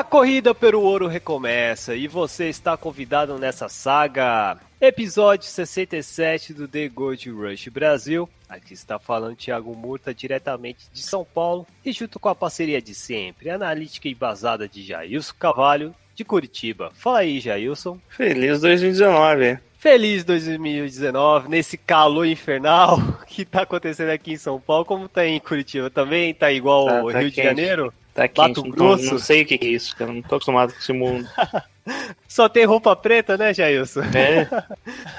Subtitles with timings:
[0.00, 4.56] A corrida pelo ouro recomeça e você está convidado nessa saga.
[4.80, 8.26] Episódio 67 do The Gold Rush Brasil.
[8.48, 12.94] Aqui está falando Thiago Murta diretamente de São Paulo e junto com a parceria de
[12.94, 16.90] sempre, analítica e embasada de Jailson Cavalho de Curitiba.
[16.94, 17.98] Fala aí, Jailson.
[18.08, 19.58] Feliz 2019.
[19.78, 25.38] Feliz 2019 nesse calor infernal que tá acontecendo aqui em São Paulo, como tá em
[25.40, 27.46] Curitiba também, tá igual Tá- tá Rio de quente.
[27.48, 27.92] Janeiro.
[28.14, 29.12] Tá Mato quente, não, Grosso.
[29.12, 30.12] não sei o que que é isso, cara.
[30.12, 31.28] Não tô acostumado com esse mundo.
[32.28, 34.02] Só tem roupa preta, né, Jailson?
[34.14, 34.46] É,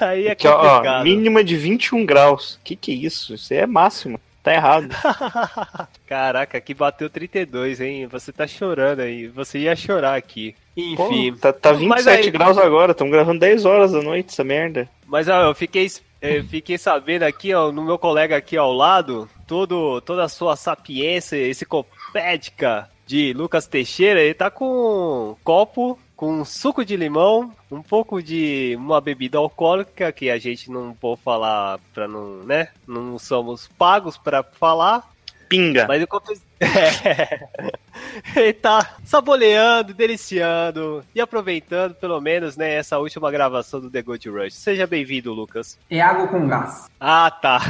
[0.04, 1.04] Aí é aqui, ó, ó, complicado.
[1.04, 2.58] mínima de 21 graus.
[2.64, 3.34] Que que é isso?
[3.34, 4.20] Isso é máximo.
[4.42, 4.88] Tá errado.
[6.06, 8.06] Caraca, aqui bateu 32, hein?
[8.08, 9.28] Você tá chorando aí.
[9.28, 10.54] Você ia chorar aqui.
[10.96, 11.34] Pô, Enfim.
[11.36, 12.92] tá, tá Mas 27 aí- graus agora.
[12.92, 14.88] Estamos gravando 10 horas da noite, essa merda.
[15.06, 15.88] Mas ó, eu fiquei,
[16.20, 20.56] eu fiquei sabendo aqui, ó, no meu colega aqui ao lado, todo, toda a sua
[20.56, 21.36] sapiência
[22.12, 28.22] enciclopédica de Lucas Teixeira, ele tá com um copo com suco de limão, um pouco
[28.22, 32.68] de uma bebida alcoólica que a gente não vou falar para não, né?
[32.86, 35.11] Não somos pagos para falar,
[35.52, 35.86] Pinga.
[35.86, 36.38] Mas comprei.
[36.62, 38.40] É.
[38.40, 44.28] Ele tá saboreando, deliciando e aproveitando, pelo menos, né, essa última gravação do The Gold
[44.30, 44.54] Rush.
[44.54, 45.78] Seja bem-vindo, Lucas.
[45.90, 46.88] É água com gás.
[47.00, 47.60] Ah, tá.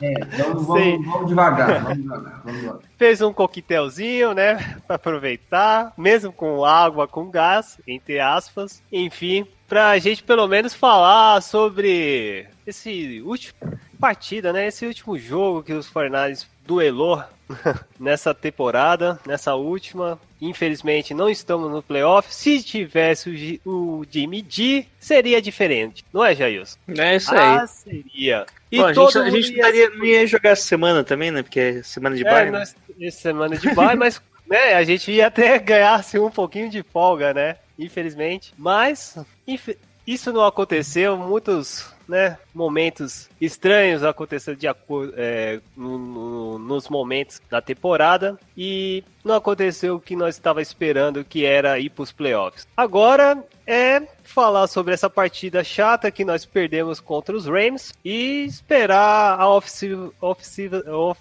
[0.00, 2.82] É, vamos, vamos, vamos devagar, vamos devagar, vamos devagar.
[2.96, 8.82] Fez um coquetelzinho, né, pra aproveitar, mesmo com água com gás, entre aspas.
[8.92, 13.54] Enfim, pra gente pelo menos falar sobre esse último
[14.00, 17.22] partida, né, esse último jogo que os Fornales duelou
[17.98, 20.18] nessa temporada, nessa última.
[20.40, 22.32] Infelizmente não estamos no playoff.
[22.34, 26.02] Se tivesse o, Gi- o Jimmy G, seria diferente.
[26.12, 26.78] Não é, Jailson?
[26.96, 27.38] É isso aí.
[27.58, 28.46] Ah, seria.
[28.72, 31.42] E Bom, a gente, todo a gente ia não ia jogar essa semana também, né?
[31.42, 32.52] Porque é semana de é, bairro.
[32.52, 36.70] nós, essa semana de bye, mas né, a gente ia até ganhar assim, um pouquinho
[36.70, 37.56] de folga, né?
[37.78, 38.54] Infelizmente.
[38.56, 41.18] Mas infe- isso não aconteceu.
[41.18, 48.38] Muitos né, momentos estranhos aconteceram de acordo, é, no- no- nos momentos da temporada.
[48.56, 52.66] E não aconteceu o que nós estávamos esperando, que era ir para os playoffs.
[52.76, 59.38] Agora é falar sobre essa partida chata que nós perdemos contra os Rams e esperar
[59.38, 60.42] a off-season off
[60.88, 61.20] off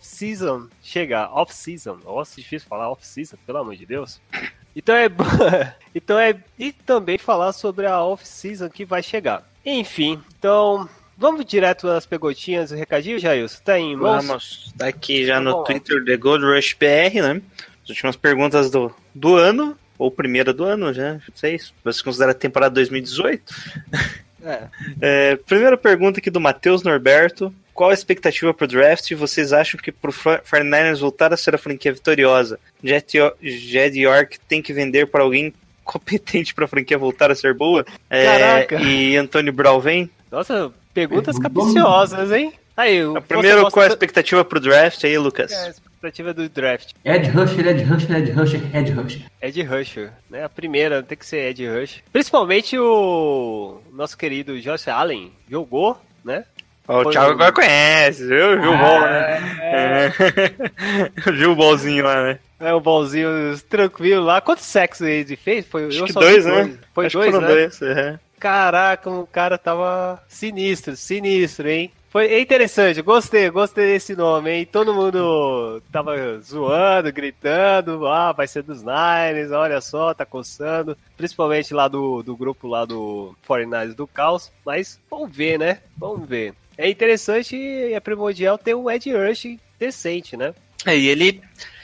[0.82, 1.30] chegar.
[1.32, 4.20] Off-season, nossa, difícil falar off-season, pelo amor de Deus.
[4.76, 5.10] Então é,
[5.94, 9.49] então é e também falar sobre a off-season que vai chegar.
[9.66, 10.88] Enfim, então
[11.18, 13.62] vamos direto às pegotinhas e recadinhos, Jailson?
[13.64, 14.26] Tá em mãos?
[14.26, 15.64] Vamos, tá aqui já Então, no.
[15.64, 17.42] Twitter The Gold Rush BR, né?
[17.84, 22.04] As últimas perguntas do, do ano, ou primeira do ano, já, não sei se você
[22.04, 23.54] considera a temporada 2018.
[24.44, 24.68] É.
[25.02, 27.54] É, primeira pergunta aqui do Matheus Norberto.
[27.74, 29.14] Qual a expectativa pro draft?
[29.14, 34.62] Vocês acham que pro 49ers voltar a ser a franquia vitoriosa, Jet Jed York tem
[34.62, 35.54] que vender para alguém
[35.92, 37.86] competente pra franquia voltar a ser boa?
[38.10, 38.82] É, Caraca.
[38.82, 40.10] E Antônio Brown vem?
[40.32, 42.54] Nossa, perguntas capciosas, hein?
[42.78, 45.52] Aí, Então, você Primeiro, gosta qual a da- expectativa pro draft aí, Lucas?
[45.52, 46.92] é a expectativa do draft?
[47.04, 49.22] Ed Rusher, Ed Rusher, Ed Rusher, Ed Rusher.
[49.42, 50.46] Ed Rusher, né?
[50.46, 52.02] A primeira tem que ser Ed Rusher.
[52.14, 56.46] Principalmente o nosso querido Josh Allen jogou, né?
[56.90, 58.60] O Foi Thiago agora conhece, viu?
[58.60, 59.38] Viu o bom, né?
[59.62, 60.12] É.
[61.32, 62.40] Viu o bolzinho lá, né?
[62.60, 63.30] É um bolzinho
[63.70, 64.42] tranquilo lá.
[64.42, 65.68] Quantos sexos ele fez?
[65.68, 66.80] Foi Acho que dois, né?
[66.92, 67.48] Foi Acho dois, que né?
[67.48, 67.82] dois.
[67.84, 68.20] é.
[68.40, 71.92] Caraca, o cara tava sinistro, sinistro, hein?
[72.10, 74.66] Foi é interessante, gostei, gostei desse nome, hein?
[74.66, 80.98] Todo mundo tava zoando, gritando, ah, vai ser dos Niners, olha só, tá coçando.
[81.16, 84.52] Principalmente lá do, do grupo lá do 49ers do Caos.
[84.66, 85.82] Mas vamos ver, né?
[85.96, 86.56] Vamos ver.
[86.80, 90.54] É interessante e é primordial ter um Ed Rush decente, né?
[90.86, 91.42] É, e ele,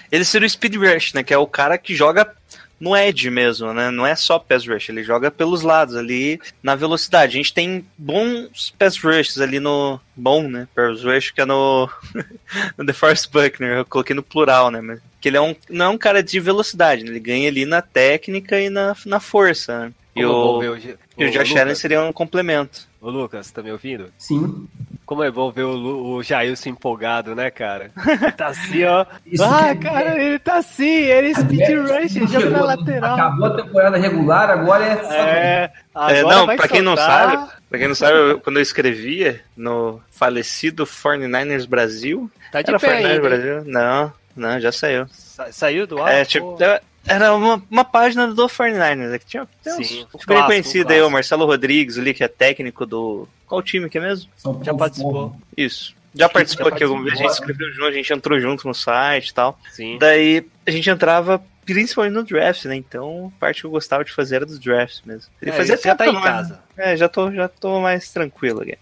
[0.10, 1.22] ele seria o speed rush, né?
[1.22, 2.34] Que é o cara que joga
[2.80, 3.92] no edge mesmo, né?
[3.92, 7.34] Não é só pass rush, ele joga pelos lados ali na velocidade.
[7.34, 10.66] A gente tem bons pass rushes ali no bom, né?
[10.74, 11.90] Pass rush que é no,
[12.78, 14.80] no The Force Buckner, eu coloquei no plural, né?
[14.80, 17.10] Mas que ele é um não é um cara de velocidade, né?
[17.10, 19.94] ele ganha ali na técnica e na, na força, né?
[20.16, 22.88] E o, ver o, e o Josh Lucas, Allen seria um complemento.
[23.02, 24.12] Ô Lucas, tá me ouvindo?
[24.18, 24.68] Sim.
[25.06, 27.92] Como é bom ver o, Lu- o Jailson empolgado, né, cara?
[28.08, 29.06] Ele tá assim, ó.
[29.26, 33.14] Isso ah, que- cara, ele tá assim, ele é speed rush, joga na lateral.
[33.14, 34.90] Acabou a temporada regular, agora é.
[34.94, 37.30] É, agora É, não, pra quem não soltar.
[37.32, 42.70] sabe, pra quem não sabe, eu- quando eu escrevia no falecido 49ers Brasil, Tá de
[42.72, 43.14] era pé 49ers ainda.
[43.14, 43.22] hein?
[43.22, 43.64] Brasil?
[43.66, 45.06] Não, não, já saiu.
[45.12, 46.12] Sa- Saiu do ar?
[46.14, 46.58] é, tipo.
[47.08, 51.02] Era uma, uma página do 49ers, é que tinha, Sim, um uns bem conhecido aí,
[51.02, 51.10] o.
[51.10, 53.28] Marcelo Rodrigues ali, que é técnico do...
[53.48, 54.30] Qual time que é mesmo?
[54.38, 55.36] São Paulo Já participou.
[55.56, 55.96] Isso.
[56.14, 59.30] Já participou aqui alguma vez, a gente escreveu junto, a gente entrou junto no site
[59.30, 59.60] e tal.
[59.72, 59.98] Sim.
[60.00, 62.76] Daí a gente entrava principalmente no draft, né?
[62.76, 65.30] Então, a parte que eu gostava de fazer era dos drafts mesmo.
[65.42, 66.60] E É, fazia já tá em mas- casa.
[66.78, 68.78] É, já tô, já tô mais tranquilo aqui.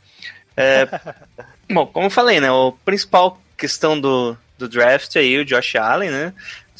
[0.56, 0.88] É,
[1.72, 2.50] bom, como eu falei, né?
[2.50, 6.34] A principal questão do, do draft aí, o Josh Allen, né?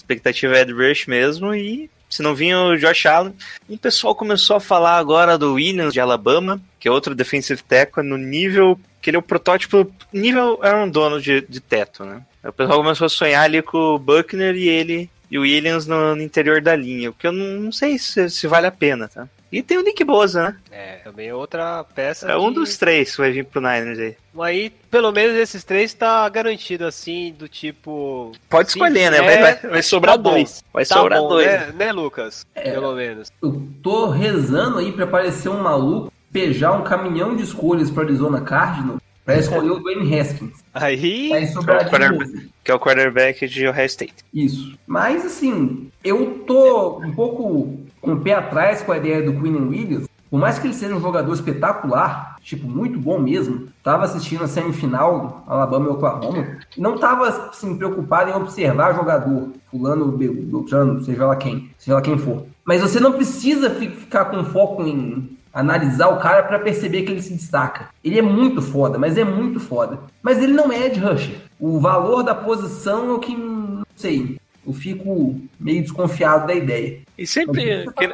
[0.04, 3.34] Expectativa é Ed Rush mesmo, e se não vinha o Josh Allen,
[3.68, 8.04] o pessoal começou a falar agora do Williams de Alabama, que é outro defensive tackle
[8.04, 12.22] no nível que ele é o protótipo nível Aaron Donald de, de teto, né?
[12.44, 16.16] O pessoal começou a sonhar ali com o Buckner e ele e o Williams no,
[16.16, 19.08] no interior da linha, o que eu não, não sei se, se vale a pena,
[19.08, 19.28] tá?
[19.54, 20.56] E tem o Nick Bosa, né?
[20.72, 22.30] É, também outra peça.
[22.30, 24.16] É um que- dos três que vai vir pro Niners aí.
[24.42, 28.32] Aí, pelo menos esses três tá garantido, assim, do tipo.
[28.50, 29.18] Pode escolher, né?
[29.18, 30.64] é, Vai, vai, vai sobrar tá dois.
[30.74, 31.46] Vai Tá sobrar bom, dois.
[31.46, 32.46] né, né, Lucas?
[32.56, 32.72] É.
[32.72, 33.32] Pelo menos.
[33.44, 38.42] Eu tô rezando aí pra aparecer um maluco, pejar um caminhão de escolhas pro Arizona
[38.42, 40.64] Cardinals pra escolher o Dwayne Haskins.
[40.74, 41.32] Aí.
[41.32, 42.32] Aí sobrar de Quarterback.
[42.34, 42.48] novo.
[42.64, 44.16] Que é o quarterback de Ohio State.
[44.34, 44.76] Isso.
[44.88, 49.70] Mas, assim, eu tô um pouco com o pé atrás com a ideia do Quinn
[49.70, 50.08] Williams.
[50.30, 54.48] Por mais que ele seja um jogador espetacular, tipo, muito bom mesmo, tava assistindo a
[54.48, 61.26] semifinal Alabama e Oklahoma, não tava, assim, preocupado em observar jogador, fulano, Bel- Beltrano, seja
[61.28, 62.46] lá quem, seja lá quem for.
[62.66, 67.12] Mas você não precisa fi- ficar com foco em analisar o cara pra perceber que
[67.12, 67.90] ele se destaca.
[68.04, 70.00] Ele é muito foda, mas é muito foda.
[70.24, 71.36] Mas ele não é Ed Rusher.
[71.60, 77.00] O valor da posição é o que, não sei, eu fico meio desconfiado da ideia.
[77.18, 77.86] E sempre.
[77.98, 78.10] que-.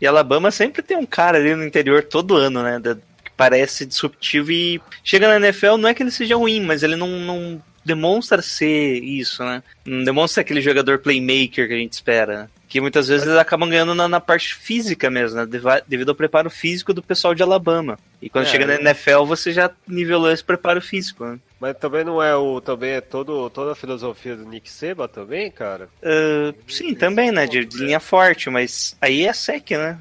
[0.00, 2.78] E Alabama sempre tem um cara ali no interior todo ano, né?
[2.78, 6.82] da- que parece disruptivo e chega na NFL, não é que ele seja ruim, mas
[6.82, 9.62] ele não, não demonstra ser isso, né?
[9.84, 12.42] Não demonstra aquele jogador playmaker que a gente espera.
[12.42, 12.48] né?
[12.68, 15.44] Que muitas vezes eles acabam ganhando na, na parte física mesmo, né?
[15.46, 17.98] Deva- Devido ao preparo físico do pessoal de Alabama.
[18.20, 21.38] E quando É, chega na NFL, você já nivelou esse preparo físico, né?
[21.60, 22.58] Mas também não é o.
[22.60, 25.90] Também é todo, toda a filosofia do Nick Seba também, cara?
[26.02, 27.46] Uh, sim, também, né?
[27.46, 29.98] De, de linha forte, mas aí é sec, né?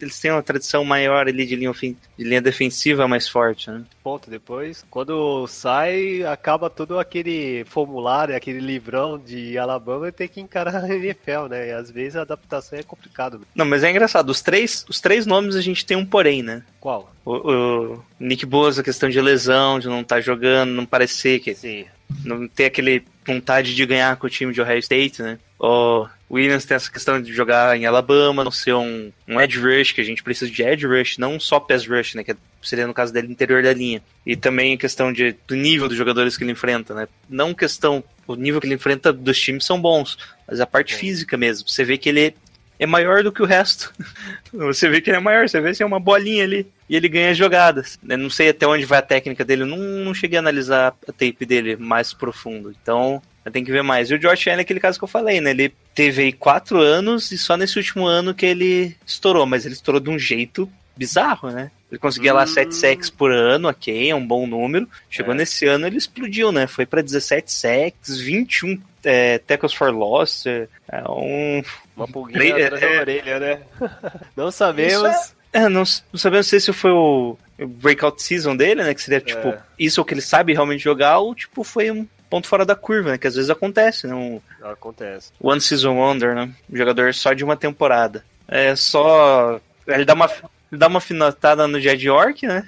[0.00, 3.82] Eles têm uma tradição maior ali de linha, de linha defensiva mais forte, né?
[4.04, 4.84] Ponto depois.
[4.88, 10.88] Quando sai, acaba todo aquele formulário, aquele livrão de Alabama e tem que encarar a
[10.94, 11.68] NFL, né?
[11.68, 13.38] E às vezes a adaptação é complicado.
[13.38, 13.44] né?
[13.54, 14.30] Não, mas é engraçado.
[14.30, 16.62] Os três, os três nomes a gente tem um porém, né?
[16.80, 17.12] Qual?
[17.24, 21.84] O, o Nick Bosa, questão de lesão, de não estar jogando, não parecer que Sim.
[22.24, 25.38] não ter aquele vontade de ganhar com o time de Ohio State, né?
[25.58, 29.92] O Williams tem essa questão de jogar em Alabama, não ser um, um edge rush,
[29.92, 32.24] que a gente precisa de edge rush, não só pass rush, né?
[32.24, 34.02] Que seria no caso dele interior da linha.
[34.24, 37.08] E também a questão de, do nível dos jogadores que ele enfrenta, né?
[37.28, 40.16] Não questão, o nível que ele enfrenta dos times são bons,
[40.48, 41.68] mas a parte física mesmo.
[41.68, 42.34] Você vê que ele
[42.80, 43.92] é maior do que o resto.
[44.52, 46.66] Você vê que ele é maior, você vê se é uma bolinha ali.
[46.88, 48.00] E ele ganha jogadas.
[48.08, 50.88] Eu não sei até onde vai a técnica dele, eu não, não cheguei a analisar
[51.06, 52.74] a tape dele mais profundo.
[52.82, 54.10] Então, tenho que ver mais.
[54.10, 55.50] E o Josh Allen é aquele caso que eu falei, né?
[55.50, 59.74] Ele teve aí quatro anos e só nesse último ano que ele estourou, mas ele
[59.74, 61.70] estourou de um jeito bizarro, né?
[61.90, 64.88] Ele conseguia lá 7 sacks por ano, ok, é um bom número.
[65.10, 65.36] Chegou É.
[65.38, 66.66] nesse ano, ele explodiu, né?
[66.66, 71.62] Foi pra 17 sacks, 21 é, tackles for loss, é é um
[71.96, 73.60] Uma pulguinha Tre- atrás é- da orelha, né?
[74.36, 75.34] Não sabemos.
[75.52, 75.82] É, não,
[76.12, 78.94] não sabemos se esse foi o breakout season dele, né?
[78.94, 79.58] Que seria, tipo, É.
[79.76, 82.76] isso é o que ele sabe realmente jogar, ou, tipo, foi um ponto fora da
[82.76, 83.18] curva, né?
[83.18, 84.14] Que às vezes acontece, né?
[84.14, 85.32] Um Acontece.
[85.40, 86.48] one season wonder, né?
[86.72, 88.24] Um jogador só de uma temporada.
[88.46, 89.60] É só...
[89.88, 90.30] Ele dá uma,
[90.70, 92.64] dá uma finotada no Jed York, né?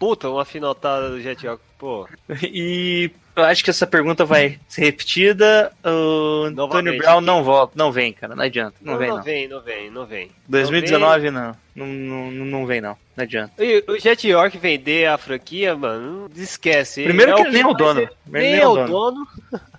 [0.00, 1.62] Puta, uma finotada do Jet York.
[1.78, 2.08] Pô,
[2.42, 5.70] E eu acho que essa pergunta vai ser repetida.
[5.84, 6.98] O Antônio Novamente.
[6.98, 7.74] Brown não volta.
[7.76, 8.34] Não vem, cara.
[8.34, 8.76] Não adianta.
[8.80, 9.22] Não, vem, não.
[9.22, 10.30] vem, não vem, não vem.
[10.48, 11.48] 2019, não.
[11.48, 12.96] Não, não, não vem, não.
[13.16, 13.52] Não adianta.
[13.62, 17.04] E o Jet York vender a franquia, mano, não esquece.
[17.04, 18.08] Primeiro que ele nem é o dono.
[18.26, 19.26] Nem é o dono.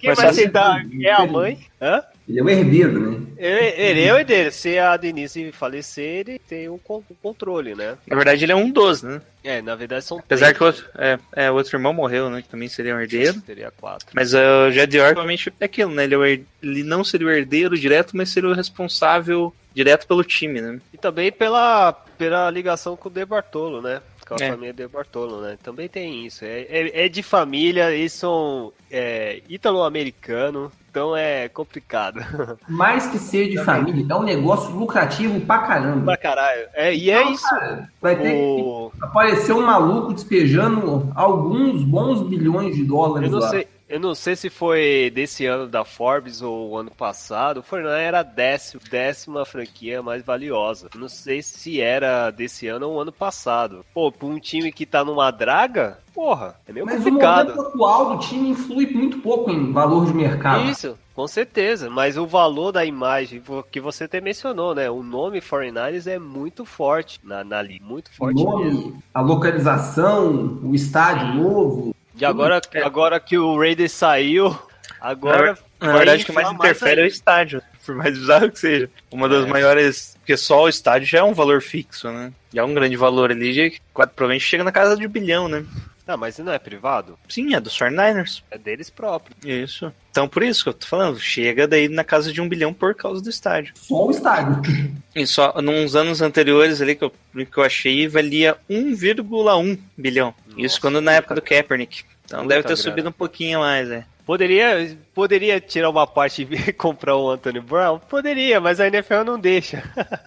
[0.00, 1.58] Quem Mas vai sentar é a mãe.
[1.80, 2.02] Hã?
[2.28, 3.20] Ele é o herdeiro, né?
[3.36, 4.52] Ele, ele é o herdeiro.
[4.52, 7.96] Se a Denise falecer, ele tem o o controle, né?
[8.06, 9.20] Na verdade, ele é um dos, né?
[9.42, 12.30] É, na verdade são Apesar três, que o outro, é, é, o outro irmão morreu,
[12.30, 12.42] né?
[12.42, 13.40] Que também seria um herdeiro.
[13.40, 14.06] Teria quatro.
[14.14, 16.04] Mas uh, o Jed York, realmente, é aquilo, né?
[16.04, 20.06] Ele, é o her- ele não seria o herdeiro direto, mas seria o responsável direto
[20.06, 20.80] pelo time, né?
[20.92, 24.00] E também pela, pela ligação com o De Bartolo, né?
[24.26, 24.50] com a É.
[24.50, 25.58] família de Bartolo, né?
[25.62, 26.44] Também tem isso.
[26.44, 32.20] É, é, é de família, eles são é, ítalo-americano, então é complicado.
[32.68, 36.04] Mais que ser de família, é um negócio lucrativo pra caramba.
[36.04, 36.68] pra caralho.
[36.72, 37.48] É, e é Não, isso.
[37.48, 43.40] cara, vai ter que aparecer um maluco despejando alguns bons bilhões de dólares Eu não
[43.40, 43.50] lá.
[43.50, 43.66] sei.
[43.92, 47.58] Eu não sei se foi desse ano da Forbes ou o ano passado.
[47.60, 50.88] O Fortnite era a décima, décima franquia mais valiosa.
[50.94, 53.84] Eu não sei se era desse ano ou ano passado.
[53.92, 57.48] Pô, pra um time que tá numa draga, porra, é meio Mas o complicado.
[57.54, 60.70] momento atual do time influi muito pouco em valor de mercado.
[60.70, 61.90] Isso, com certeza.
[61.90, 64.88] Mas o valor da imagem que você até mencionou, né?
[64.90, 67.84] O nome 49ers é muito forte na, na liga.
[67.84, 68.50] Muito O forte mesmo.
[68.52, 71.94] nome, a localização, o estádio novo.
[72.18, 74.56] E agora, agora que o Raiders saiu,
[75.00, 75.56] agora.
[75.80, 78.90] Na vai verdade, o que mais interfere é o estádio, por mais bizarro que seja.
[79.10, 79.48] Uma das É.
[79.48, 80.16] maiores.
[80.20, 82.32] Porque só o estádio já é um valor fixo, né?
[82.54, 85.48] Já é um grande valor ali, já, que provavelmente chega na casa de um bilhão,
[85.48, 85.64] né?
[86.06, 87.18] Ah, mas não é privado?
[87.28, 88.42] Sim, é dos 49ers.
[88.50, 89.36] É deles próprios.
[89.44, 89.92] Isso.
[90.10, 92.94] Então, por isso que eu tô falando, chega daí na casa de um bilhão por
[92.94, 93.72] causa do estádio.
[93.76, 94.62] Só o estádio.
[95.14, 100.34] E só, nos anos anteriores ali que eu, que eu achei, valia 1,1 bilhão.
[100.56, 102.02] Isso Nossa, quando na época do Kaepernick.
[102.38, 102.82] Então deve ter grana.
[102.82, 104.04] subido um pouquinho mais, é.
[104.24, 107.98] Poderia, poderia tirar uma parte e comprar o Anthony Brown?
[107.98, 109.82] Poderia, mas a NFL não deixa.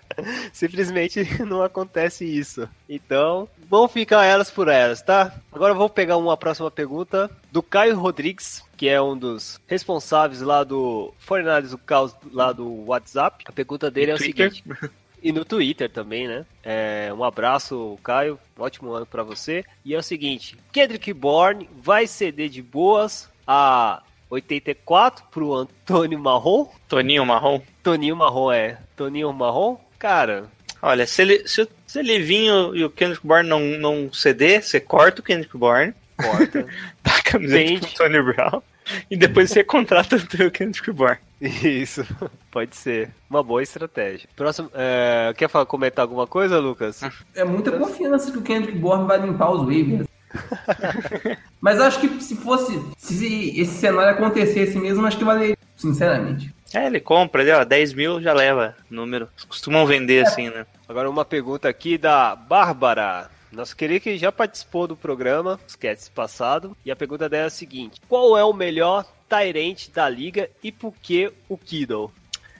[0.52, 2.68] Simplesmente não acontece isso.
[2.90, 5.34] Então, vão ficar elas por elas, tá?
[5.52, 10.42] Agora eu vou pegar uma próxima pergunta do Caio Rodrigues, que é um dos responsáveis
[10.42, 13.46] lá do Fornades do Caos lá do WhatsApp.
[13.48, 14.52] A pergunta dele é o Twitter.
[14.54, 14.92] seguinte.
[15.26, 16.46] E no Twitter também, né?
[16.64, 18.38] É, um abraço, Caio.
[18.56, 19.66] Um ótimo ano pra você.
[19.84, 26.68] E é o seguinte: Kendrick Bourne vai ceder de boas a 84 pro Antônio Marrom.
[26.88, 27.60] Toninho Marrom.
[27.82, 28.78] Toninho Marrom é.
[28.96, 29.78] Toninho Marrom?
[29.98, 30.48] Cara,
[30.80, 32.14] Olha, se ele, se, se ele
[32.76, 36.68] e o Kendrick Bourne não, não ceder, você corta o Kendrick Bourne, corta.
[37.02, 37.88] dá a camiseta Vende.
[37.88, 38.62] pro Tony Brown,
[39.10, 41.18] e depois você contrata o Kendrick Bourne.
[41.42, 42.06] Isso,
[42.52, 43.10] pode ser.
[43.30, 44.30] Uma boa estratégia.
[44.36, 47.02] Próximo, é, quer falar, comentar alguma coisa, Lucas?
[47.34, 50.08] É muita confiança que o Kendrick Bourne vai limpar os waivers.
[51.62, 52.82] Mas acho que se fosse.
[52.98, 56.54] Se esse cenário acontecesse mesmo, acho que valeria, sinceramente.
[56.74, 59.30] É, ele compra ali, ó, 10 mil já leva número.
[59.48, 60.66] Costumam vender assim, né?
[60.88, 63.30] Agora uma pergunta aqui da Bárbara.
[63.56, 66.76] Nossa querida que já participou do programa, esquece passado.
[66.86, 70.72] E a pergunta dela é a seguinte: Qual é o melhor Tyrant da liga e
[70.72, 72.12] por que o Kiddle?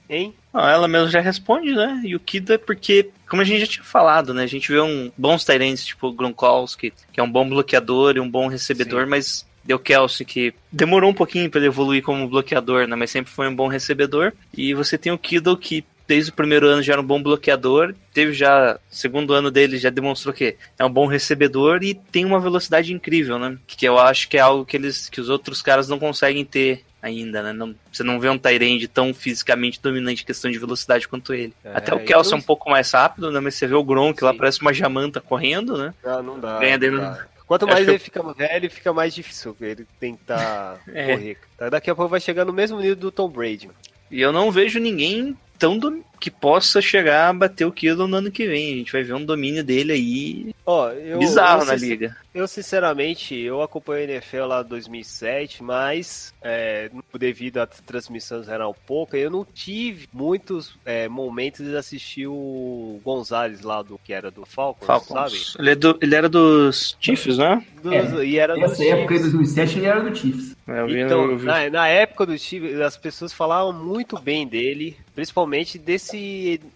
[0.08, 0.34] Hein?
[0.52, 2.00] Não, ela mesmo já responde, né?
[2.04, 4.44] E o Kido é porque, como a gente já tinha falado, né?
[4.44, 8.20] A gente vê um bons Tyrants, tipo o Gronkowski, que é um bom bloqueador e
[8.20, 9.10] um bom recebedor, Sim.
[9.10, 12.94] mas deu Kelsey, que demorou um pouquinho para ele evoluir como bloqueador, né?
[12.94, 14.32] Mas sempre foi um bom recebedor.
[14.56, 17.94] E você tem o Kido, que desde o primeiro ano já era um bom bloqueador,
[18.12, 22.40] teve já, segundo ano dele, já demonstrou que é um bom recebedor e tem uma
[22.40, 23.58] velocidade incrível, né?
[23.66, 26.84] Que eu acho que é algo que eles, que os outros caras não conseguem ter
[27.02, 27.52] ainda, né?
[27.52, 31.52] Não, você não vê um Tyrande tão fisicamente dominante em questão de velocidade quanto ele.
[31.64, 33.38] É, Até o Kelsey é um pouco mais rápido, né?
[33.40, 35.94] Mas você vê o Gronk lá, parece uma jamanta correndo, né?
[36.04, 36.58] Não, não dá.
[36.58, 37.16] Ganha não dele-.
[37.46, 41.14] Quanto mais ele eu- fica velho, fica mais difícil ele tentar É.
[41.14, 41.38] correr.
[41.70, 43.70] Daqui a pouco vai chegar no mesmo nível do Tom Brady.
[44.10, 48.16] E eu não vejo ninguém tão dom- que possa chegar a bater o Kittle no
[48.16, 48.74] ano que vem.
[48.74, 52.16] A gente vai ver um domínio dele aí Ó, eu, bizarro eu, na liga.
[52.34, 58.74] Eu, sinceramente, eu acompanho a NFL lá em 2007, mas é, devido às transmissões eram
[58.86, 64.30] poucas, eu não tive muitos é, momentos de assistir o Gonzalez lá do que era
[64.30, 65.06] do Falcons, sabe?
[65.06, 65.56] Falcons.
[65.58, 67.64] Ele, é do- ele era dos Chiefs, né?
[67.82, 69.32] Dos- É, e era dos Nessa época de Chiefs.
[69.32, 70.56] 2007 ele era do Chiefs.
[70.88, 76.05] Vi, Então, na, na época do Chiefs, as pessoas falavam muito bem dele, principalmente desse,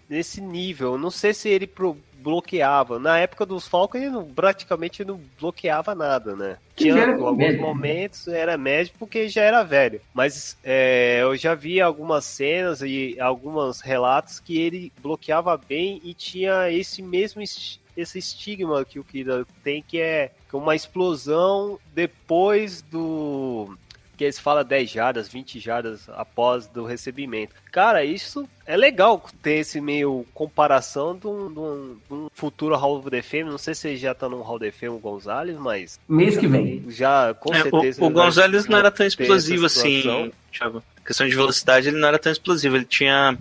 [0.08, 0.96] desse nível.
[0.98, 2.98] Não sei se ele pro- bloqueava.
[2.98, 6.58] Na época dos Falcons, ele não- praticamente não bloqueava nada, né?
[6.76, 7.60] Tinha alguns médio.
[7.62, 10.00] momentos, era médio porque já era velho.
[10.12, 16.12] Mas é, eu já vi algumas cenas e alguns relatos que ele bloqueava bem e
[16.14, 22.82] tinha esse mesmo es- esse estigma que o Kida tem, que é uma explosão depois
[22.82, 23.76] do
[24.20, 27.54] que eles falam 10 jardas, 20 jardas após do recebimento.
[27.72, 32.76] Cara, isso é legal ter esse meio comparação de um, de um- de um futuro
[32.76, 33.44] Hall of the Fame.
[33.44, 36.36] Não sei se ele já tá no Hall of the Fame o Gonzalez, mas Mês
[36.36, 36.84] que vem.
[36.90, 38.02] já com É, certeza.
[38.04, 40.82] o, o Gonzalez não era tão explosivo assim, Thiago.
[41.06, 42.76] questão de velocidade, ele não era tão explosivo.
[42.76, 43.38] Ele tinha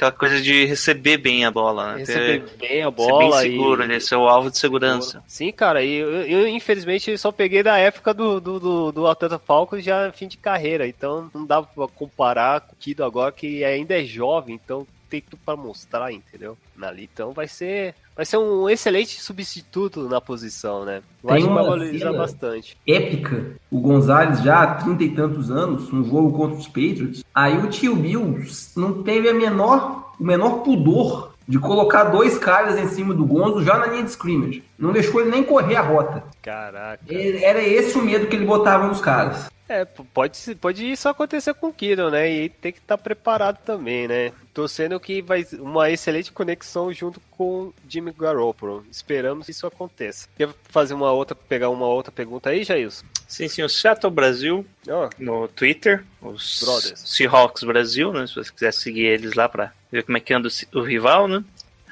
[0.00, 1.98] aquela coisa de receber bem a bola, né?
[1.98, 5.22] Receber Ter- bem a ser bola bem e- seguro, ele ser o alvo de segurança.
[5.26, 9.38] Sim, cara, e eu, eu, infelizmente só peguei da época do, do, do, do Atlanta
[9.38, 13.62] Falcons já fim de carreira, então não dá pra comparar com o Kido agora que
[13.62, 16.56] ainda é jovem, então tem tudo pra mostrar, entendeu?
[16.80, 17.94] Ali, então vai ser.
[18.20, 21.00] Vai ser um excelente substituto na posição, né?
[21.22, 22.76] Vai uma valorizar bastante.
[22.86, 23.52] épica.
[23.70, 27.24] O Gonzalez já há trinta e tantos anos, um jogo contra os Patriots.
[27.34, 28.44] Aí o tio Bill
[28.76, 33.64] não teve a menor, o menor pudor de colocar dois caras em cima do Gonzo
[33.64, 34.62] já na linha de scrimmage.
[34.78, 36.22] Não deixou ele nem correr a rota.
[36.42, 37.02] Caraca.
[37.08, 39.50] Era esse o medo que ele botava nos caras.
[39.70, 42.28] É, pode, pode isso acontecer com o Kiro, né?
[42.28, 44.32] E tem que estar preparado também, né?
[44.52, 48.84] Torcendo que vai uma excelente conexão junto com o Jimmy Garoppolo.
[48.90, 50.28] Esperamos que isso aconteça.
[50.36, 53.06] Quer fazer uma outra, pegar uma outra pergunta aí, Jailson?
[53.28, 56.98] Sim, sim, o Seattle Brasil Ó, no Twitter, os Brothers.
[57.06, 58.26] Seahawks Brasil, né?
[58.26, 61.28] Se você quiser seguir eles lá pra ver como é que anda o, o rival,
[61.28, 61.44] né?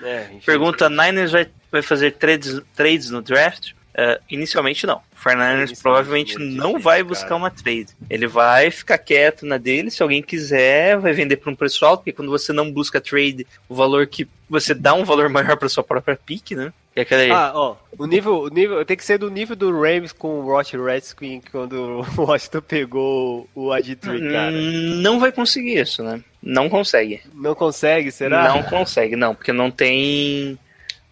[0.03, 0.31] é.
[0.45, 3.78] Pergunta: Niners vai, vai fazer trades, trades no draft?
[3.99, 4.99] Uh, inicialmente não.
[4.99, 7.05] O 49ers Inicialmente provavelmente não vai cara.
[7.09, 7.89] buscar uma trade.
[8.09, 9.91] Ele vai ficar quieto na dele.
[9.91, 13.45] Se alguém quiser, vai vender por um preço alto, porque quando você não busca trade,
[13.69, 16.73] o valor que você dá um valor maior para sua própria pique, né?
[16.95, 17.31] Que é aquela aí.
[17.33, 20.43] Ah, ó, o nível, o nível tem que ser do nível do Rams com o
[20.43, 24.53] Roch Redskins quando o Washington pegou o Ad3, cara.
[24.53, 26.23] Hum, não vai conseguir isso, né?
[26.41, 27.21] Não consegue.
[27.35, 28.49] Não consegue, será?
[28.49, 30.57] Não consegue, não, porque não tem.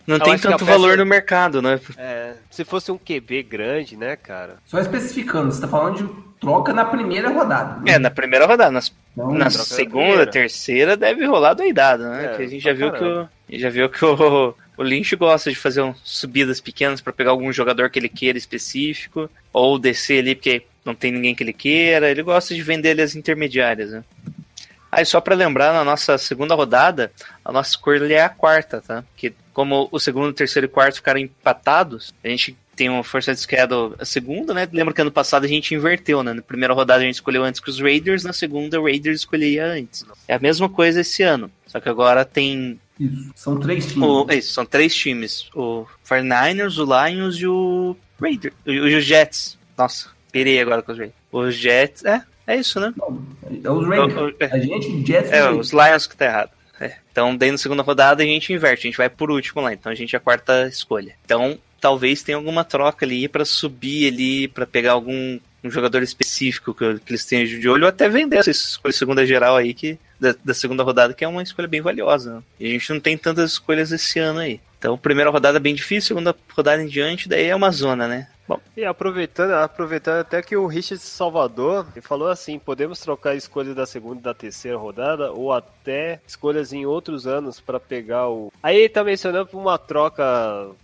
[0.07, 1.81] Não Eu tem tanto peça- valor no mercado, né?
[1.99, 4.57] É, se fosse um QB grande, né, cara?
[4.65, 7.81] Só especificando, você tá falando de troca na primeira rodada.
[7.81, 7.93] né?
[7.95, 8.71] É, na primeira rodada.
[8.71, 10.27] Nas, Não, na segunda, primeira.
[10.31, 12.25] terceira, deve rolar doidada, né?
[12.27, 15.51] É, que a gente já viu que, o, já viu que o, o Lynch gosta
[15.51, 20.21] de fazer um, subidas pequenas pra pegar algum jogador que ele queira específico, ou descer
[20.21, 22.09] ali porque não tem ninguém que ele queira.
[22.11, 24.05] Ele gosta de vender ali as intermediárias, né?
[24.91, 27.13] Aí só pra lembrar, na nossa segunda rodada,
[27.45, 29.05] a nossa escolha é a quarta, tá?
[29.17, 33.41] Que como o segundo, terceiro e quarto ficaram empatados, a gente tem uma força de
[33.41, 34.69] schedule a segunda, né?
[34.71, 36.35] Lembra que ano passado a gente inverteu, né?
[36.35, 39.65] Na primeira rodada a gente escolheu antes que os Raiders, na segunda o Raiders escolheria
[39.65, 40.05] antes.
[40.29, 43.33] É a mesma coisa esse ano, só que agora tem Isso.
[43.35, 44.09] São três times.
[44.09, 48.55] o, é isso, são três times: o 49ers, o Lions e o Raiders.
[48.67, 49.59] E os Jets.
[49.77, 51.19] Nossa, pirei agora com os Raiders.
[51.33, 52.93] Os Jets, é, é isso, né?
[53.65, 54.15] É os Raiders.
[54.21, 54.47] O- o- é.
[54.47, 55.67] A gente, Jets É, Raiders.
[55.67, 56.51] os Lions que tá errado.
[56.81, 56.95] É.
[57.11, 59.91] Então, daí na segunda rodada a gente inverte, a gente vai por último lá, então
[59.91, 61.15] a gente é a quarta escolha.
[61.25, 66.73] Então, talvez tenha alguma troca ali pra subir ali, pra pegar algum um jogador específico
[66.73, 69.99] que, que eles tenham de olho, ou até vender essa escolha segunda geral aí, que
[70.21, 72.35] da, da segunda rodada, que é uma escolha bem valiosa.
[72.37, 72.43] né?
[72.61, 74.61] E a gente não tem tantas escolhas esse ano aí.
[74.79, 78.29] Então, primeira rodada é bem difícil, segunda rodada em diante, daí é uma zona, né?
[78.49, 83.85] Bom, E aproveitando, aproveitando até que o Richard Salvador falou assim: podemos trocar escolhas da
[83.87, 88.53] segunda e da terceira rodada, ou até escolhas em outros anos para pegar o.
[88.63, 90.25] Aí ele tá mencionando uma troca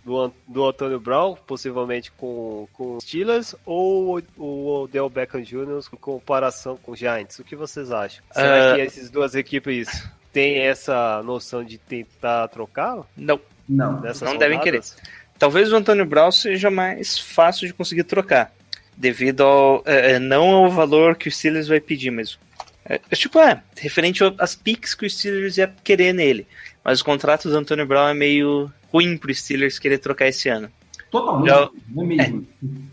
[0.03, 5.89] do, do Antônio Brown, possivelmente com, com os Steelers, ou o, o Odell Beckham Jr.
[5.89, 7.39] com comparação com o Giants.
[7.39, 8.23] O que vocês acham?
[8.31, 8.75] Será Ah.
[8.75, 13.05] que essas duas equipes têm essa noção de tentar trocá-lo?
[13.15, 13.39] não.
[13.65, 14.01] Não.
[14.01, 14.97] nessas Não devem rodadas?
[15.43, 18.55] Talvez o Antônio Brown seja mais fácil de conseguir trocar,
[18.95, 22.39] devido ao é, é, não ao valor que o Steelers vai pedir, mas
[22.85, 26.47] é, é tipo é referente às picks que o Steelers ia querer nele.
[26.81, 30.71] Mas o contrato do Antônio Brown é meio ruim pro Steelers querer trocar esse ano.
[31.13, 31.47] Totalmente.
[31.47, 32.47] Já- Não é mesmo.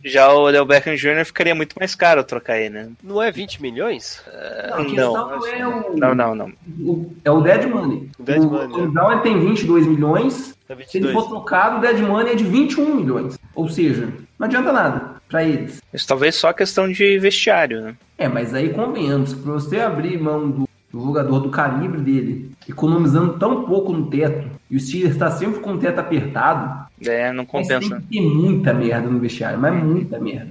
[0.04, 1.24] Já o Odell Beckham Jr.
[1.24, 2.88] ficaria muito mais caro trocar ele, né?
[3.02, 4.22] Não é 20 milhões?
[4.68, 6.52] Não, a questão é o, Não, não, não.
[6.80, 8.11] o- é o Dead Money.
[8.18, 8.87] O dead money, o né?
[8.88, 10.54] Brown ele tem 22 milhões.
[10.68, 11.14] É Se ele 22.
[11.14, 13.38] for trocado, o Dead Money é de 21 milhões.
[13.54, 15.80] Ou seja, não adianta nada pra eles.
[15.92, 17.94] Isso talvez só questão de vestiário, né?
[18.18, 22.52] É, mas aí convenhamos que pra você abrir mão do, do jogador do calibre dele,
[22.68, 27.32] economizando tão pouco no teto, e o Steelers tá sempre com o teto apertado, É,
[27.32, 27.88] não mas compensa.
[27.88, 30.48] tem que ter muita merda no vestiário, mas muita merda.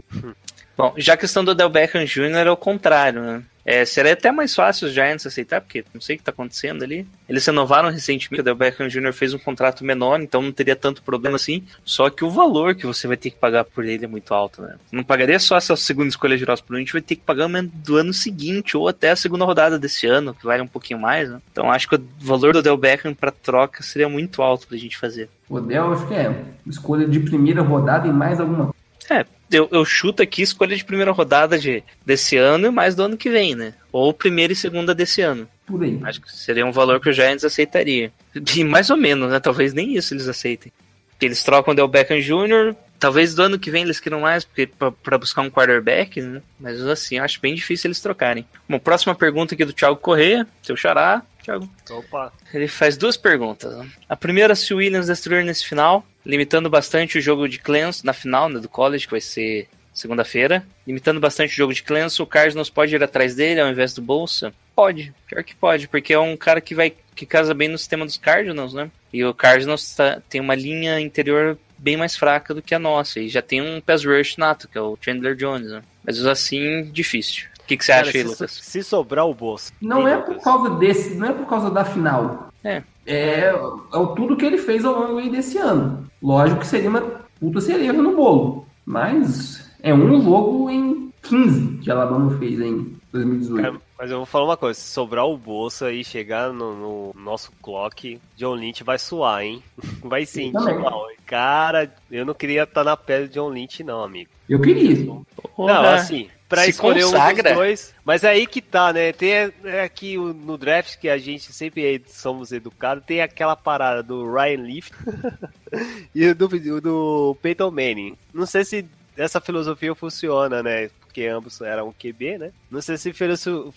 [0.78, 2.48] Bom, já a questão do Odell Beckham Jr.
[2.48, 3.42] é o contrário, né?
[3.70, 6.84] É, seria até mais fácil os Giants aceitar, porque não sei o que tá acontecendo
[6.84, 7.06] ali.
[7.30, 9.14] Eles renovaram recentemente, o Beckham Jr.
[9.14, 11.64] fez um contrato menor, então não teria tanto problema assim.
[11.86, 14.64] Só que o valor que você vai ter que pagar por ele é muito alto,
[14.64, 14.76] né?
[14.92, 17.96] Não pagaria só essa segunda escolha geral por a gente vai ter que pagar do
[17.96, 21.40] ano seguinte, ou até a segunda rodada desse ano, que vale um pouquinho mais, né?
[21.52, 24.98] Então acho que o valor do Odell Beckham pra troca seria muito alto pra gente
[24.98, 25.30] fazer.
[25.48, 28.74] O Odell, acho que é escolha de primeira rodada e mais alguma
[29.10, 33.04] É, eu, eu chuto aqui escolha de primeira rodada de, desse ano e mais do
[33.04, 33.74] ano que vem, né?
[33.92, 35.48] Ou primeira e segunda desse ano.
[35.66, 36.00] por aí.
[36.04, 38.12] Acho que seria um valor que o Giants aceitaria.
[38.56, 39.40] E mais ou menos, né?
[39.40, 40.72] Talvez nem isso eles aceitem.
[41.20, 44.70] Eles trocam o Del Beckham Jr., talvez do ano que vem eles queiram mais porque
[45.04, 46.42] pra buscar um quarterback, né?
[46.60, 48.46] Mas assim, eu acho bem difícil eles trocarem.
[48.68, 51.24] Bom, próxima pergunta aqui do Thiago Corrêa, seu xará.
[51.44, 52.34] Thiago, Opa.
[52.54, 53.76] ele faz duas perguntas.
[53.76, 53.90] né?
[54.08, 58.14] A primeira, se o Williams destruir nesse final, limitando bastante o jogo de Clans na
[58.14, 62.24] final né, do college, que vai ser segunda-feira, limitando bastante o jogo de Clemson.
[62.24, 64.54] O Cardinals pode ir atrás dele ao invés do Bolsa?
[64.76, 68.06] Pode, pior que pode, porque é um cara que vai que casa bem no sistema
[68.06, 68.90] dos Cardinals, né?
[69.12, 73.20] E o Cardinals tá, tem uma linha interior bem mais fraca do que a nossa.
[73.20, 75.82] E já tem um pass rush nato, que é o Chandler Jones, né?
[76.02, 77.49] Mas assim, difícil.
[77.70, 78.52] O que, que você Cara, acha aí, se, Lucas?
[78.52, 79.72] se sobrar o bolso.
[79.80, 82.50] Não é por causa desse, não é por causa da final.
[82.64, 82.82] É.
[83.06, 86.10] É, é o tudo que ele fez ao longo aí desse ano.
[86.20, 87.02] Lógico que seria uma
[87.40, 88.66] puta cereja no bolo.
[88.84, 93.62] Mas é um jogo em 15 que a Alabama fez em 2018.
[93.62, 97.22] Cara, mas eu vou falar uma coisa, se sobrar o bolsa e chegar no, no
[97.22, 99.62] nosso clock, John Lynch vai suar, hein?
[100.04, 101.06] Vai sentir mal.
[101.24, 104.32] Cara, eu não queria estar na pele de John Lynch, não, amigo.
[104.50, 105.06] Eu queria.
[105.06, 107.50] Não, assim, pra Se escolher um consagra.
[107.52, 107.94] dos dois.
[108.04, 109.14] Mas é aí que tá, né?
[109.14, 114.02] Tem é, aqui no draft que a gente sempre é- somos educados, tem aquela parada
[114.04, 114.90] do Ryan Leaf
[116.14, 118.18] e do, do Peyton Manning.
[118.34, 118.86] Não sei se
[119.20, 120.90] essa filosofia funciona, né?
[121.02, 122.52] Porque ambos eram QB, né?
[122.70, 123.12] Não sei se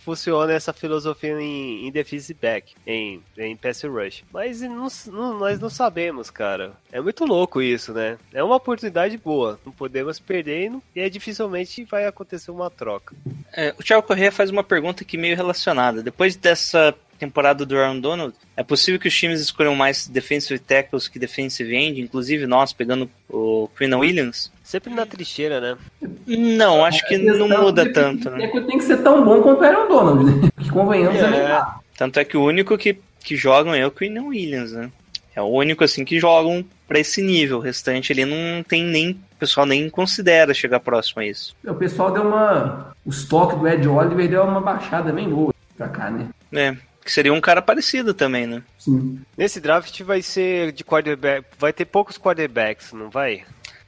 [0.05, 4.23] funciona essa filosofia em, em defensive back, em, em pass rush.
[4.33, 6.73] Mas não- não- nós não sabemos, cara.
[6.93, 8.19] É muito louco isso, né?
[8.35, 9.59] É uma oportunidade boa.
[9.65, 13.15] Não podemos perder e, é dificilmente vai acontecer uma troca.
[13.53, 16.03] É, o Thiago Corrêa faz uma pergunta aqui meio relacionada.
[16.03, 21.07] Depois dessa temporada do Aaron Donald, é possível que os times escolham mais defensive tackles
[21.07, 24.51] que defensive end, inclusive nós pegando o Quinn Williams?
[24.65, 25.77] Sempre na trincheira, né?
[26.27, 28.41] Não, acho que não muda é tanto, né?
[28.41, 30.49] técnico tem que ser tão bom quanto o Aaron Donald, né?
[30.61, 31.63] Que convenhamos é, É.
[31.97, 34.91] Tanto é que o único que, que jogam é o Quinn Williams, né?
[35.35, 37.59] É o único assim que jogam pra esse nível.
[37.59, 39.11] O restante ali não tem nem.
[39.13, 41.57] O pessoal nem considera chegar próximo a isso.
[41.65, 42.95] O pessoal deu uma.
[43.05, 46.29] O estoque do Ed Oliver deu uma baixada bem boa pra cá, né?
[46.53, 46.77] É.
[47.05, 48.63] Que seria um cara parecido também, né?
[48.79, 49.21] Sim.
[49.37, 51.45] Nesse draft vai ser de quarterback.
[51.59, 53.45] Vai ter poucos quarterbacks, não vai?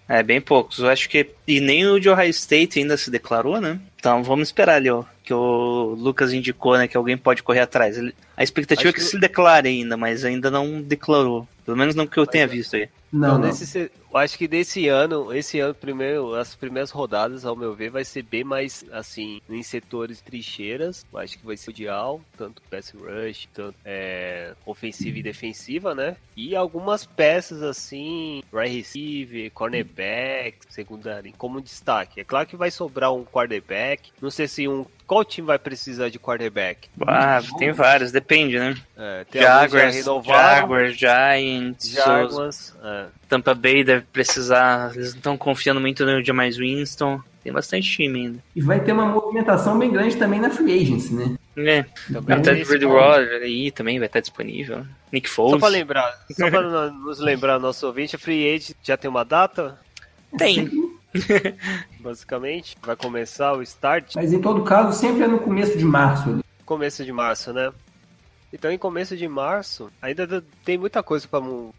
[0.08, 0.80] É, bem poucos.
[0.80, 1.30] Eu acho que.
[1.46, 3.78] E nem o de Ohio State ainda se declarou, né?
[3.98, 5.04] Então vamos esperar ali, ó.
[5.22, 6.86] Que o Lucas indicou, né?
[6.88, 7.96] Que alguém pode correr atrás.
[7.96, 11.46] Ele- A expectativa Acho é que que- se declare ainda, mas ainda não declarou.
[11.64, 12.88] Pelo menos não que eu tenha visto aí.
[13.10, 13.46] Não, não.
[13.46, 18.04] nesse, acho que desse ano, esse ano, primeiro, as primeiras rodadas, ao meu ver, vai
[18.04, 21.06] ser bem mais, assim, em setores trincheiras.
[21.12, 26.16] Eu acho que vai ser ideal, tanto pass rush, tanto é, ofensiva e defensiva, né?
[26.36, 32.20] E algumas peças, assim, right receiver, cornerback, secundário, como destaque.
[32.20, 34.10] É claro que vai sobrar um quarterback.
[34.20, 34.84] Não sei se um.
[35.06, 36.88] Qual time vai precisar de quarterback?
[37.06, 38.74] Ah, tem vários, depende, né?
[38.96, 40.04] É, tem Jaguars.
[40.26, 43.06] Jaguars, Giants, os- Jaguars, é.
[43.28, 44.92] Tampa Bay deve precisar.
[44.94, 47.20] Eles não estão confiando muito no James Winston.
[47.42, 48.38] Tem bastante time ainda.
[48.56, 51.36] E vai ter uma movimentação bem grande também na Free Agency, né?
[51.58, 52.52] É, Também até
[52.86, 54.84] o Roger aí também vai estar disponível.
[55.12, 55.60] Nick Só Foles.
[55.60, 59.24] pra lembrar, só pra no- nos lembrar, nosso ouvinte, a Free Agent já tem uma
[59.26, 59.78] data,
[60.38, 60.70] Tem.
[62.00, 62.76] basicamente.
[62.82, 66.30] Vai começar o start Mas em todo caso, sempre é no começo de março.
[66.30, 66.42] ali.
[66.64, 67.70] começo de março, né?
[68.54, 71.28] Então, em começo de março, ainda tem muita coisa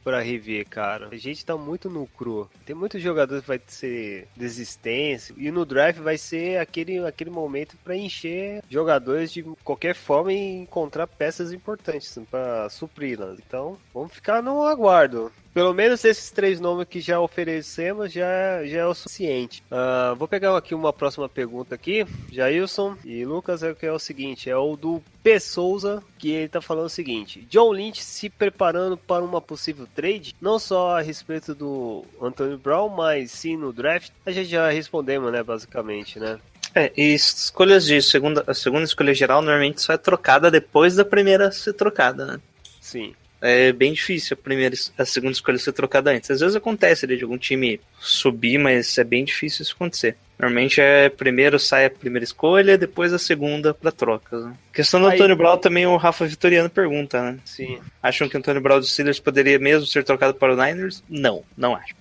[0.04, 1.08] pra rever, cara.
[1.10, 2.50] A gente tá muito no cru.
[2.66, 5.34] Tem muitos jogadores que vai ser desistência.
[5.38, 10.64] E no draft vai ser aquele, aquele momento pra encher jogadores de qualquer forma e
[10.64, 13.40] encontrar peças importantes pra supri-las.
[13.40, 15.32] Então, vamos ficar no aguardo.
[15.56, 19.64] Pelo menos esses três nomes que já oferecemos já, já é o suficiente.
[19.72, 22.06] Ah, vou pegar aqui uma próxima pergunta aqui.
[22.30, 25.40] Jailson e Lucas é o que é o seguinte, é o do P.
[25.40, 30.36] Souza, que ele tá falando o seguinte: John Lynch se preparando para uma possível trade,
[30.42, 34.12] não só a respeito do Antonio Brown, mas sim no draft.
[34.26, 36.38] A gente já respondemos, né, basicamente, né?
[36.76, 41.06] É, e escolhas de segunda, a segunda escolha geral normalmente só é trocada depois da
[41.06, 42.42] primeira ser trocada, né?
[42.82, 43.16] Sim.
[43.48, 46.32] É bem difícil a primeira, a segunda escolha ser trocada antes.
[46.32, 50.18] Às vezes acontece ali de algum time subir, mas é bem difícil isso acontecer.
[50.38, 54.44] Normalmente é primeiro sai a primeira escolha, depois a segunda para trocas.
[54.46, 54.54] Né?
[54.74, 57.38] Questão do Aí- Antônio Brown também o Rafa Vitoriano pergunta, né?
[57.46, 57.80] Sim.
[58.04, 61.02] Acham que o Antônio Brown dos Steelers poderia mesmo ser trocado para o Niners?
[61.10, 61.96] Não, não acho.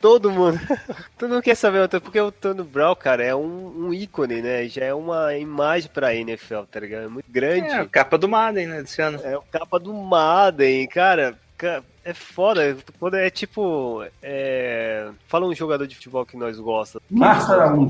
[0.00, 0.58] Todo mundo.
[1.16, 4.66] tu não quer saber, porque o Antônio Brown, cara, é um, um ícone, né?
[4.68, 7.04] Já é uma imagem pra NFL, tá ligado?
[7.04, 7.68] É muito grande.
[7.68, 9.20] É a capa do Madden, né, desse ano.
[9.22, 11.34] É o capa do Madden, cara.
[11.56, 12.76] ca- É foda.
[13.00, 14.00] Quando é tipo.
[14.22, 15.08] É...
[15.26, 17.00] Fala um jogador de futebol que nós gosta.
[17.10, 17.88] nós Araújo.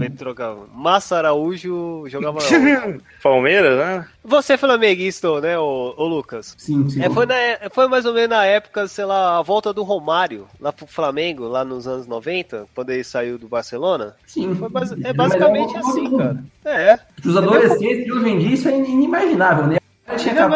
[0.74, 2.38] Massa Araújo jogava.
[3.22, 4.07] Palmeiras, né?
[4.24, 6.55] Você é flamenguista, né, ô, ô Lucas?
[6.59, 7.02] Sim, sim.
[7.02, 10.46] É, foi, na- foi mais ou menos na época, sei lá, a volta do Romário
[10.61, 14.16] lá pro Flamengo, lá nos anos 90, quando ele saiu do Barcelona.
[14.26, 14.55] Sim.
[14.55, 16.44] Foi bas- é basicamente é um- assim, cara.
[16.64, 16.98] É.
[17.24, 19.76] Os adolescentes de hoje em dia, isso é inimaginável, né?
[20.16, 20.48] Tinha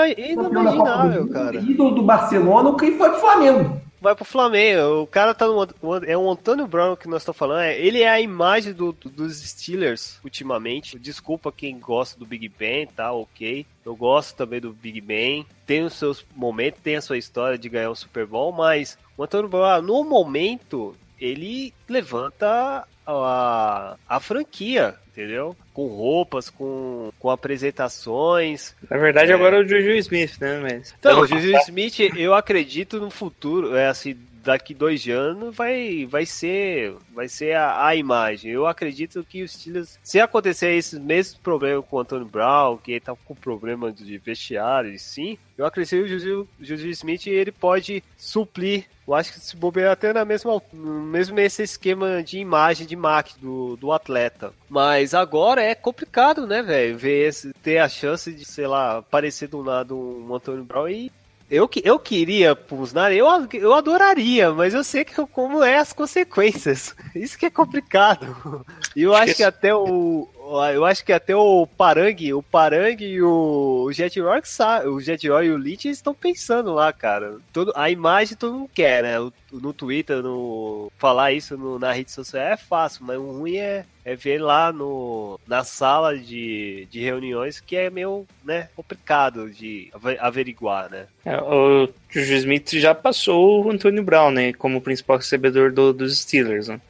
[1.21, 1.57] Mundo, cara.
[1.61, 3.81] Ídolo do Barcelona, o que foi pro Flamengo.
[4.01, 5.03] vai pro Flamengo.
[5.03, 5.67] O cara tá no.
[6.07, 7.61] É o Antônio Brown que nós estamos falando.
[7.61, 10.99] é- Ele é a imagem do, do- dos Steelers ultimamente.
[10.99, 13.13] Desculpa quem gosta do Big Ben, tá?
[13.13, 13.67] Ok.
[13.85, 15.45] Eu gosto também do Big Ben.
[15.67, 19.23] Tem os seus momentos, tem a sua história de ganhar o Super Bowl, mas o
[19.25, 22.87] Antônio Brown, no momento, ele levanta
[23.25, 25.57] a, a franquia, entendeu?
[25.73, 29.35] Com roupas, com, com apresentações, Na verdade, É.
[29.35, 30.59] agora é o Juju Smith, né?
[30.63, 30.95] Mas.
[30.99, 34.17] então, o Juju Smith, eu acredito no futuro, é assim,
[34.51, 38.51] daqui dois anos vai, vai ser, vai ser a, a imagem.
[38.51, 42.93] Eu acredito que os Steelers, se acontecer esses mesmos problemas com o Antônio Brown, que
[42.93, 48.03] ele tá com problema de vestiário, sim, eu acredito que o Juju, Smith ele pode
[48.17, 48.87] suplir.
[49.07, 53.41] Eu acho que se bobear até na mesma, mesmo esse esquema de imagem, de marketing
[53.41, 54.53] do, do atleta.
[54.69, 56.97] Mas agora é complicado, né, velho?
[56.97, 61.13] Ver esse, ter a chance de, sei lá, aparecer do lado um Antônio Brown e
[61.51, 62.55] eu, que- eu queria
[62.93, 66.95] Niners, eu, eu adoraria, mas eu sei que como é as consequências.
[67.15, 68.65] Isso que é complicado.
[68.95, 70.30] E eu Acho que até o.
[70.75, 74.49] Eu acho que até o Parangue, o Parangue e o, Jet Rock,
[74.89, 77.37] o Jet Roy e o Lich estão pensando lá, cara.
[77.53, 79.15] Todo, a imagem todo mundo quer, né?
[79.53, 83.85] No Twitter, no, falar isso no- na rede social é fácil, mas o ruim é,
[84.05, 89.89] é ver lá no, na sala de, de reuniões que é meio né, complicado de
[89.93, 91.07] ave- averiguar, né?
[91.25, 94.53] É, o Juju Smith já passou o Antônio Brown, né?
[94.53, 96.69] Como principal recebedor do- dos Steelers.
[96.69, 96.81] Né?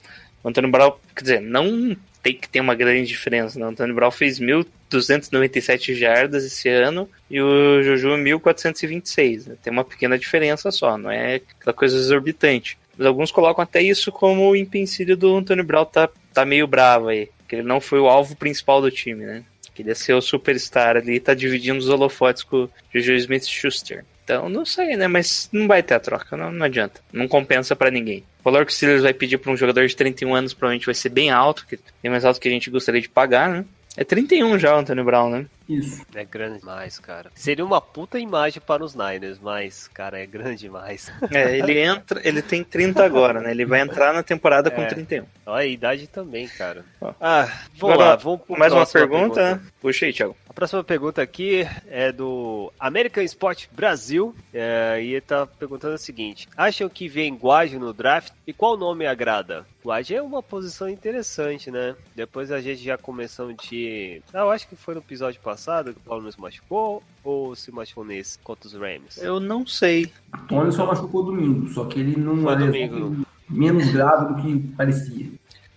[0.42, 3.58] O Antônio Brown, quer dizer, não tem que ter uma grande diferença.
[3.58, 3.66] Né?
[3.66, 9.48] O Antônio Brown fez 1.297 jardas esse ano e o Juju 1.426.
[9.48, 9.56] Né?
[9.62, 12.78] Tem uma pequena diferença só, não é aquela coisa exorbitante.
[12.96, 17.08] Mas alguns colocam até isso como o empecilho do Antônio Brown tá, tá meio bravo
[17.08, 17.28] aí.
[17.48, 19.44] Que ele não foi o alvo principal do time, né?
[19.74, 24.04] Queria ser o superstar ali e tá dividindo os holofotes com o Juju Smith-Schuster.
[24.22, 25.08] Então, não sei, né?
[25.08, 27.00] Mas não vai ter a troca, não, não adianta.
[27.10, 28.22] Não compensa pra ninguém.
[28.40, 30.94] O valor que o Steelers vai pedir pra um jogador de 31 anos provavelmente vai
[30.94, 33.64] ser bem alto, que bem mais alto que a gente gostaria de pagar, né?
[33.96, 35.46] É 31 já o Antônio Brown, né?
[35.78, 36.04] Isso.
[36.14, 37.30] É grande demais, cara.
[37.34, 41.10] Seria uma puta imagem para os Niners, mas, cara, é grande demais.
[41.32, 43.50] É, ele entra, ele tem 30 agora, né?
[43.52, 44.86] Ele vai entrar na temporada com É.
[44.86, 45.24] 31.
[45.46, 46.84] Olha a idade também, cara.
[47.00, 47.12] Ó.
[47.20, 49.62] Ah, vamos Agora, lá, vamos pro Mais uma próxima pergunta?
[49.80, 50.36] Puxa aí, Thiago.
[50.48, 54.34] A próxima pergunta aqui é do American Sport Brasil.
[54.52, 58.32] é, e ele tá perguntando o seguinte: Acham que vem Guajo no draft?
[58.46, 59.64] E qual nome agrada?
[59.84, 61.94] Guajo é uma posição interessante, né?
[62.14, 64.20] Depois a gente já começou de.
[64.34, 65.59] Ah, eu acho que foi no episódio passado
[65.92, 67.02] que o Paulo nos machucou.
[67.22, 69.18] Ou se machucou nesse contra os Rams?
[69.18, 70.10] Eu não sei.
[70.34, 73.26] O Tony só machucou domingo, só que ele não Foi é domingo.
[73.48, 75.26] menos grave do que parecia.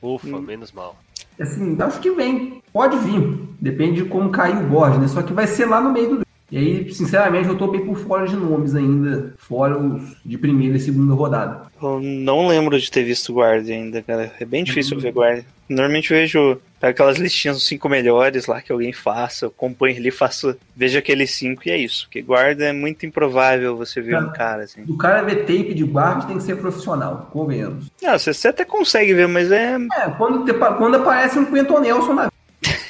[0.02, 0.42] Ufa, Hum.
[0.42, 0.96] menos mal.
[1.40, 2.62] Assim, acho que vem.
[2.72, 3.40] Pode vir.
[3.60, 5.08] Depende de como cair o board, né?
[5.08, 6.26] Só que vai ser lá no meio do.
[6.54, 9.34] E aí, sinceramente, eu tô bem por fora de nomes ainda.
[9.40, 11.64] Fora os de primeira e segunda rodada.
[11.82, 14.32] Eu não lembro de ter visto guarda ainda, cara.
[14.40, 15.44] É bem difícil ver guarda.
[15.68, 20.12] Normalmente eu vejo aquelas listinhas dos cinco melhores lá que alguém faça, eu acompanho ali,
[20.12, 22.06] faço, vejo aqueles cinco e é isso.
[22.06, 24.84] Porque guarda é muito improvável você ver um cara assim.
[24.84, 27.86] Do cara ver tape de guarda tem que ser profissional, convenhamos.
[28.00, 29.76] Não, você, você até consegue ver, mas é.
[29.76, 32.30] É, quando, te- quando aparece um Quentin Nelson na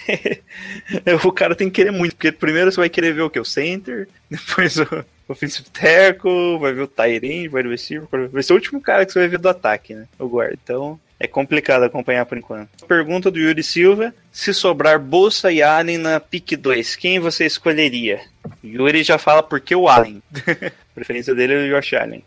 [1.24, 3.40] o cara tem que querer muito, porque primeiro você vai querer ver o que?
[3.40, 8.44] O center, depois o offensive tackle, vai ver o Tyrene, vai ver o receiver, vai
[8.44, 10.08] ser o último cara que você vai ver do ataque, né?
[10.20, 10.58] O guarda.
[10.62, 12.86] Então é complicado acompanhar por enquanto.
[12.88, 18.22] Pergunta do Yuri Silva: se sobrar Bolsa e Allen na pick 2, quem você escolheria?
[18.64, 20.22] Yuri já fala por que o Allen.
[20.36, 22.24] A preferência dele é o Josh Allen.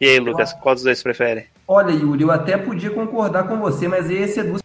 [0.00, 1.46] E aí, Lucas, qual dos dois prefere?
[1.68, 4.58] Olha, Yuri, eu até podia concordar com você, mas esse é do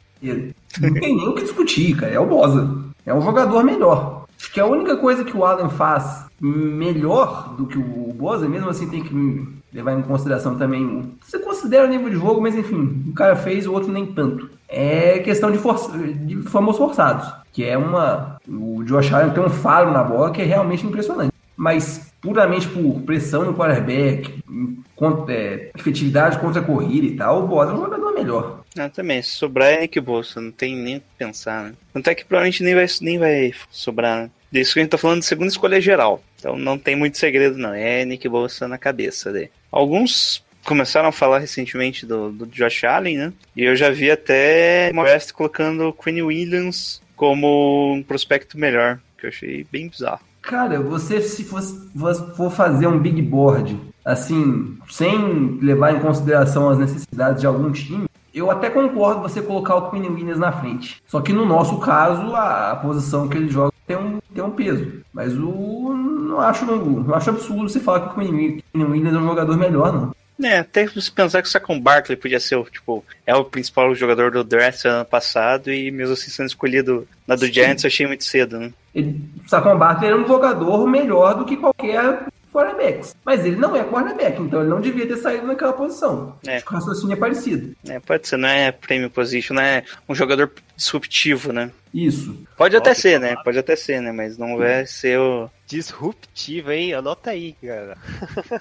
[0.82, 2.14] Não tem nem o que discutir, cara.
[2.14, 2.86] É o Bosa.
[3.06, 4.26] É um jogador melhor.
[4.38, 8.70] Acho que a única coisa que o Allen faz melhor do que o Bosa, mesmo
[8.70, 11.14] assim tem que levar em consideração também.
[11.22, 14.50] Você considera o nível de jogo, mas enfim, um cara fez, o outro nem tanto.
[14.68, 18.38] É questão de, força, de famos forçados, que é uma.
[18.48, 21.32] O Josh Allen tem um faro na bola que é realmente impressionante.
[21.56, 24.44] Mas puramente por pressão no quarterback,
[24.96, 28.65] contra, é, efetividade contra a corrida e tal, o Bosa é um jogador melhor.
[28.78, 31.74] Ah, também, se sobrar é Nick Bolsa, não tem nem o que pensar, né?
[31.94, 34.32] Tanto é que provavelmente nem vai, nem vai sobrar, né?
[34.52, 36.24] Que a gente tá falando de segunda escolha geral.
[36.38, 37.74] Então não tem muito segredo, não.
[37.74, 39.52] É Nick Bolsa na cabeça dele.
[39.72, 43.34] Alguns começaram a falar recentemente do, do Josh Allen, né?
[43.56, 49.26] E eu já vi até uma West colocando Quinn Williams como um prospecto melhor, que
[49.26, 50.22] eu achei bem bizarro.
[50.42, 51.90] Cara, você se fosse,
[52.36, 58.06] for fazer um big board, assim, sem levar em consideração as necessidades de algum time,
[58.36, 61.02] eu até concordo você colocar o Quinn Williams na frente.
[61.08, 64.52] Só que no nosso caso, a, a posição que ele joga tem um, tem um
[64.52, 65.02] peso.
[65.14, 65.94] Mas o
[66.36, 69.94] não acho, não, acho absurdo você falar que o Quinn Williams é um jogador melhor,
[69.94, 70.16] não.
[70.44, 73.96] É, até se pensar que o Saquon Barkley podia ser, o, tipo, é o principal
[73.96, 78.06] jogador do draft ano passado e mesmo assim sendo escolhido na do Giants eu achei
[78.06, 78.74] muito cedo, né?
[78.94, 83.16] Ele, o Saquon Barkley era um jogador melhor do que qualquer quarterbacks.
[83.26, 86.38] Mas ele não é quarterback, então ele não devia ter saído naquela posição.
[86.48, 86.56] É.
[86.56, 87.76] Acho que o raciocínio é parecido.
[87.88, 91.72] É, pode ser, não é premium position, não é um jogador disruptivo, né?
[91.94, 92.38] Isso.
[92.58, 93.36] Pode até ser, né?
[93.44, 94.12] Pode até ser, né?
[94.12, 95.50] Mas não vai ser o.
[95.68, 96.94] Disruptivo, hein?
[96.94, 97.98] Anota aí, cara.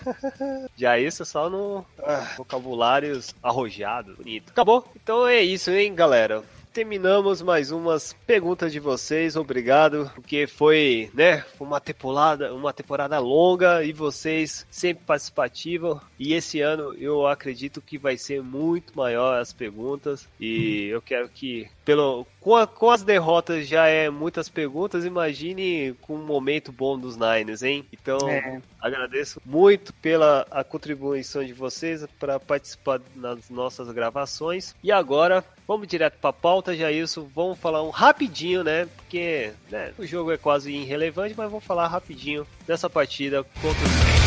[0.74, 4.16] Já isso só no ah, vocabulários arrojados.
[4.16, 4.50] Bonito.
[4.50, 4.90] Acabou?
[4.96, 6.42] Então é isso, hein, galera?
[6.74, 13.84] Terminamos mais umas perguntas de vocês, obrigado, porque foi, né, uma temporada, uma temporada longa
[13.84, 16.00] e vocês sempre participativos.
[16.18, 21.28] E esse ano eu acredito que vai ser muito maior as perguntas e eu quero
[21.28, 26.70] que pelo com, a- com as derrotas já é muitas perguntas, imagine com um momento
[26.70, 27.86] bom dos Niners, hein?
[27.90, 28.60] Então, É.
[28.78, 34.74] agradeço muito pela a contribuição de vocês para participar nas nossas gravações.
[34.84, 38.86] E agora, vamos direto para a pauta, já isso, vamos falar um rapidinho, né?
[38.94, 44.23] Porque né, o jogo é quase irrelevante, mas vamos falar rapidinho dessa partida contra os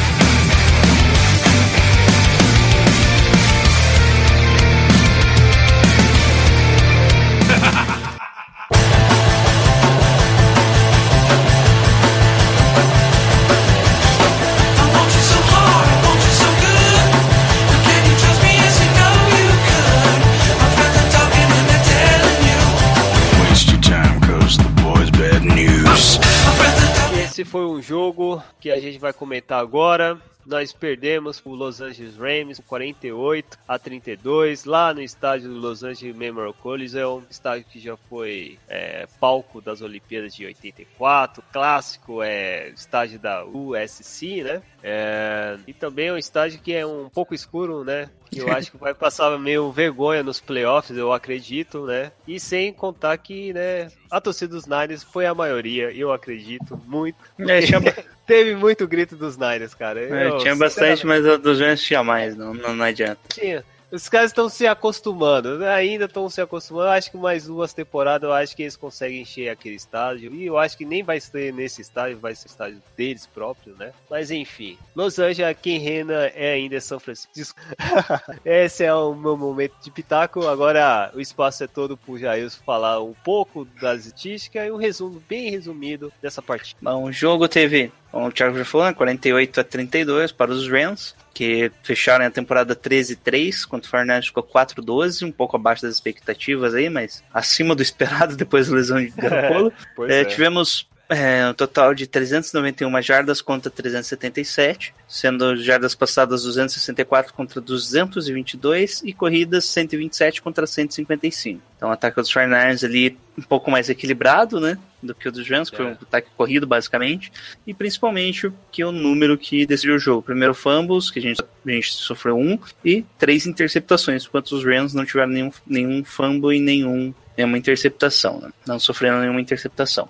[27.88, 30.22] jogo que a gente vai comentar agora.
[30.48, 35.84] Nós perdemos o Los Angeles Rams por 48 a 32 lá no estádio do Los
[35.84, 42.70] Angeles Memorial Coliseum, estádio que já foi é, palco das Olimpíadas de 84, clássico é
[42.70, 44.62] estádio da USC, né?
[44.82, 48.10] É, e também é um estádio que é um pouco escuro, né?
[48.32, 52.14] Que eu acho que vai passar meio vergonha nos playoffs, eu acredito, né?
[52.26, 57.18] E sem contar que, né, a torcida dos Niners foi a maioria, eu acredito muito.
[57.38, 57.82] É, tinha,
[58.28, 60.00] Teve muito grito dos Niners, cara.
[60.02, 63.20] é, Eu, tinha bastante, mas dos Giants tinha mais, não, não, não adianta.
[63.30, 63.64] tinha.
[63.90, 65.70] Os caras estão se acostumando, né?
[65.70, 66.88] ainda estão se acostumando.
[66.88, 70.34] Eu acho que mais duas temporadas, eu acho que eles conseguem encher aquele estádio.
[70.36, 73.94] E eu acho que nem vai ser nesse estádio, vai ser estádio deles próprios, né?
[74.10, 77.58] Mas enfim, Los Angeles, quem reina é ainda São Francisco.
[78.44, 80.46] Esse é o meu momento de pitaco.
[80.48, 85.24] Agora o espaço é todo pro Jailson falar um pouco das estatísticas e um resumo
[85.30, 86.78] bem resumido dessa partida.
[86.82, 90.68] Bom, o jogo teve, como o Thiago já falou, né, 48 a 32 para os
[90.68, 95.94] Rams, que fecharam a temporada 13-3, enquanto o Fernandes ficou 4-12, um pouco abaixo das
[95.94, 99.72] expectativas aí, mas acima do esperado depois da lesão de Garoppolo.
[99.96, 107.34] Pois É, Tivemos é, um total de 391 jardas contra 377, sendo jardas passadas 264
[107.34, 111.62] contra 222 e corridas 127 contra 155.
[111.78, 115.48] Então o ataque dos 49ers ali um pouco mais equilibrado, né, do que o dos
[115.48, 115.94] Rams, que foi um É.
[115.94, 117.32] ataque corrido basicamente,
[117.66, 120.24] e principalmente que é o número que decidiu o jogo.
[120.24, 124.94] Primeiro fumbles, que a gente, a gente sofreu um, e três interceptações, enquanto os Rams
[124.94, 128.50] não tiveram nenhum, nenhum fumble e nenhum, nenhuma interceptação, né?
[128.66, 130.10] não sofreram nenhuma interceptação.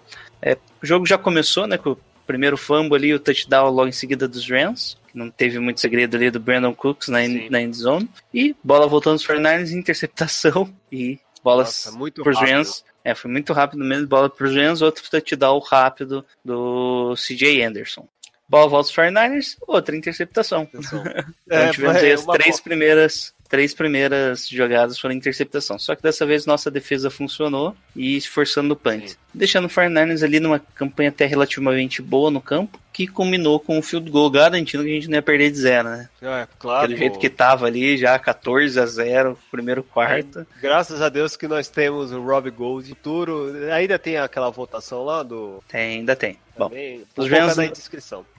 [0.51, 3.91] É, o jogo já começou, né, com o primeiro fumble ali, o touchdown logo em
[3.93, 7.49] seguida dos Rams, que não teve muito segredo ali do Brandon Cooks na, Sim.
[7.49, 12.53] na end zone, e bola voltando dos 49ers, interceptação e bolas Nossa, muito pros rápido.
[12.55, 12.83] Rams.
[13.03, 18.07] É, foi muito rápido mesmo, bola pros Rams, outro touchdown rápido do CJ Anderson.
[18.49, 20.67] Bola volta dos 49ers, outra interceptação.
[20.73, 21.03] Então
[21.49, 22.63] É, tivemos aí as uma três boa.
[22.63, 25.79] primeiras, três primeiras jogadas foram interceptação.
[25.79, 29.09] Só que dessa vez nossa defesa funcionou e forçando o punt.
[29.09, 29.15] Sim.
[29.33, 33.81] Deixando o 49ers ali numa campanha até relativamente boa no campo, que culminou com o
[33.81, 36.09] field goal garantindo que a gente não ia perder de zero, né?
[36.21, 36.87] É, claro.
[36.87, 40.45] Pelo jeito que tava ali, já 14 a 0 primeiro quarto.
[40.59, 43.53] Graças a Deus que nós temos o Rob Gold futuro.
[43.71, 45.63] Ainda tem aquela votação lá do.
[45.67, 46.37] Tem, ainda tem.
[46.57, 46.69] Bom,
[47.15, 47.63] os Rams- na.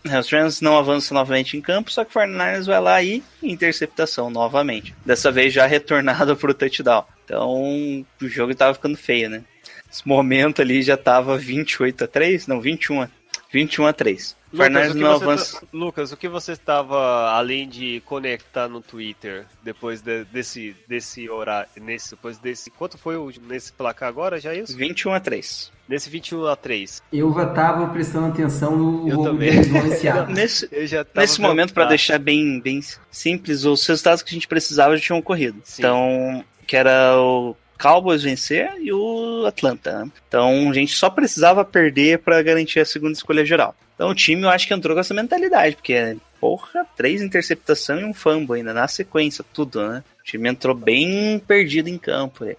[0.04, 3.22] É, Os Rams não avançam novamente em campo, só que o 49ers vai lá e
[3.42, 4.94] interceptação novamente.
[5.04, 7.04] Dessa vez já retornado pro touchdown.
[7.24, 9.42] Então o jogo tava ficando feio, né?
[9.90, 13.08] Esse momento ali já tava 28 a 3, não, 21 a,
[13.50, 14.36] 21 a 3.
[14.52, 15.60] O Lucas, 49ers o que não você avança.
[15.60, 21.28] tá- Lucas, o que você estava, além de conectar no Twitter, depois de- desse, desse
[21.28, 24.76] horário, nesse, depois desse, quanto foi o, nesse placar agora, já é isso?
[24.76, 25.70] 21 a 3.
[25.88, 27.02] Nesse 21 a 3.
[27.12, 29.50] Eu já tava prestando atenção no Eu também.
[30.28, 31.88] Nesse, Eu já tava nesse momento, para preocupado.
[31.90, 32.80] deixar bem, bem
[33.10, 35.60] simples, os resultados que a gente precisava já tinham ocorrido.
[35.64, 35.82] Sim.
[35.82, 40.04] Então, que era o Cowboys vencer e o Atlanta.
[40.04, 40.10] né?
[40.26, 43.74] Então, a gente só precisava perder para garantir a segunda escolha geral.
[43.94, 48.04] Então, o time eu acho que entrou com essa mentalidade, porque Porra, três interceptações e
[48.04, 50.04] um fumble ainda, na sequência, tudo, né?
[50.20, 52.44] O time entrou bem perdido em campo.
[52.44, 52.54] né?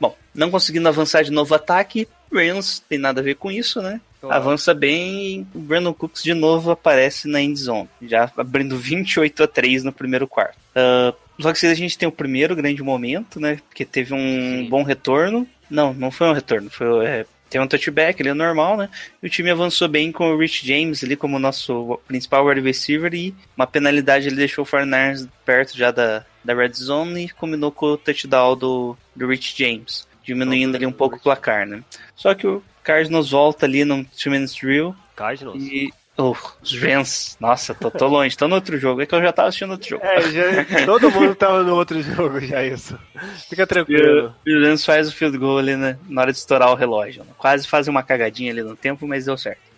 [0.00, 3.80] Bom, não conseguindo avançar de novo o ataque, Rams tem nada a ver com isso,
[3.80, 4.00] né?
[4.20, 4.36] Claro.
[4.36, 9.46] Avança bem, o Brandon Cooks de novo aparece na end zone, já abrindo 28 a
[9.46, 10.58] 3 no primeiro quarto.
[10.76, 13.58] Uh, só que a gente tem o primeiro grande momento, né?
[13.68, 15.46] Porque teve um bom retorno.
[15.68, 18.88] Não, não foi um retorno, foi é, teve um touchback, ele é normal, né?
[19.22, 23.12] E o time avançou bem com o Rich James ali como nosso principal wide receiver
[23.12, 27.72] e uma penalidade ele deixou o 49ers perto já da, da red zone e combinou
[27.72, 31.82] com o touchdown do, do Rich James, diminuindo ali um pouco o placar, né?
[32.14, 35.62] Só que o Cardinals volta ali no two minutes drill Cardinals.
[35.62, 39.32] e os Rams, nossa, tô, tô longe, tô no outro jogo, é que eu já
[39.32, 40.04] tava assistindo outro jogo.
[40.04, 42.98] É, já, todo mundo tava no outro jogo já, isso.
[43.48, 44.34] Fica tranquilo.
[44.44, 47.24] E o Rams faz o field goal ali né, na hora de estourar o relógio.
[47.24, 47.30] né?
[47.38, 49.70] Quase fazem uma cagadinha ali no tempo, mas deu certo.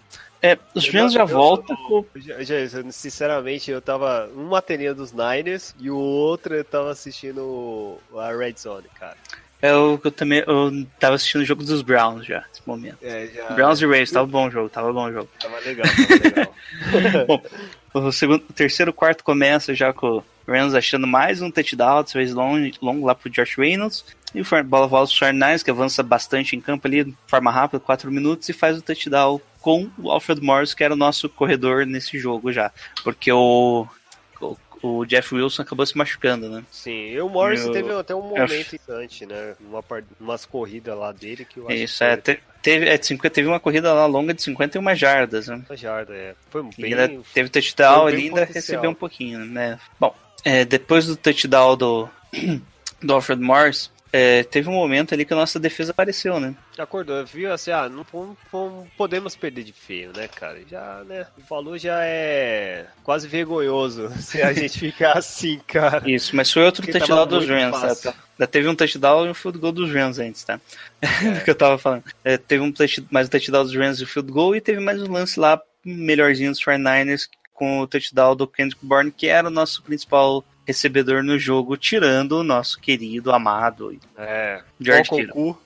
[0.44, 2.04] É, os Rams já com.
[2.14, 8.36] Eu, sinceramente, eu tava uma telinha dos Niners e o outro eu tava assistindo a
[8.36, 9.16] Red Zone, cara.
[9.62, 10.42] É o que eu também.
[10.44, 12.98] Eu tava assistindo o jogo dos Browns já, nesse momento.
[13.00, 13.50] É, já.
[13.50, 15.28] Browns e Rays, tava bom o jogo, tava bom o jogo.
[15.38, 17.26] Tava legal, tava legal.
[17.94, 22.02] Bom, o, segundo, o terceiro quarto começa já com o Rams achando mais um touchdown,
[22.02, 24.04] dessa vez longo, longo lá pro Josh Reynolds.
[24.34, 27.78] E o bola volta pro 49ers, que avança bastante em campo ali, de forma rápida,
[27.78, 31.86] 4 minutos, e faz o touchdown com o Alfred Morris, que era o nosso corredor
[31.86, 32.72] nesse jogo já.
[33.04, 33.86] Porque o,
[34.82, 36.64] o, Jeff Wilson acabou se machucando, né?
[36.70, 39.54] Sim, e o Morris Eu- teve até um momento interessante, né?
[39.60, 39.82] Uma.
[40.20, 42.16] Umas corridas lá dele que eu acho Isso, que é.
[42.16, 45.60] te- Teve, é, de 50, teve uma corrida lá longa de 51 jardas, né?
[45.68, 46.34] uma jarda, é.
[46.48, 46.94] Foi bem.
[46.94, 48.54] ainda teve touchdown foi bem ali e ainda potencial.
[48.62, 49.78] recebeu um pouquinho, né?
[49.98, 50.14] Bom,
[50.44, 52.08] é, depois do touchdown do,
[53.02, 56.54] do Alfred Morris, é, teve um momento ali que a nossa defesa apareceu, né?
[56.76, 57.50] Acordou, viu?
[57.50, 58.04] Assim, ah, não,
[58.52, 60.60] não- podemos perder de feio, né, cara?
[60.70, 61.26] Já, né?
[61.38, 66.02] O valor já é quase vergonhoso se a gente ficar assim, cara.
[66.10, 68.14] Isso, mas foi outro Porque touchdown dos Rams, tá?
[68.38, 70.60] Ainda teve um touchdown e um field goal dos Rams antes, tá?
[71.00, 72.04] Do que eu tava falando.
[72.22, 74.80] É, teve um touch, mais um touchdown dos Rams e o field goal e teve
[74.80, 79.48] mais um lance lá melhorzinho dos 49ers com o touchdown do Kendrick Bourne, que era
[79.48, 84.62] o nosso principal recebedor no jogo, tirando o nosso querido, amado É.
[84.80, 85.26] George Kittle.
[85.26, 85.62] Goku.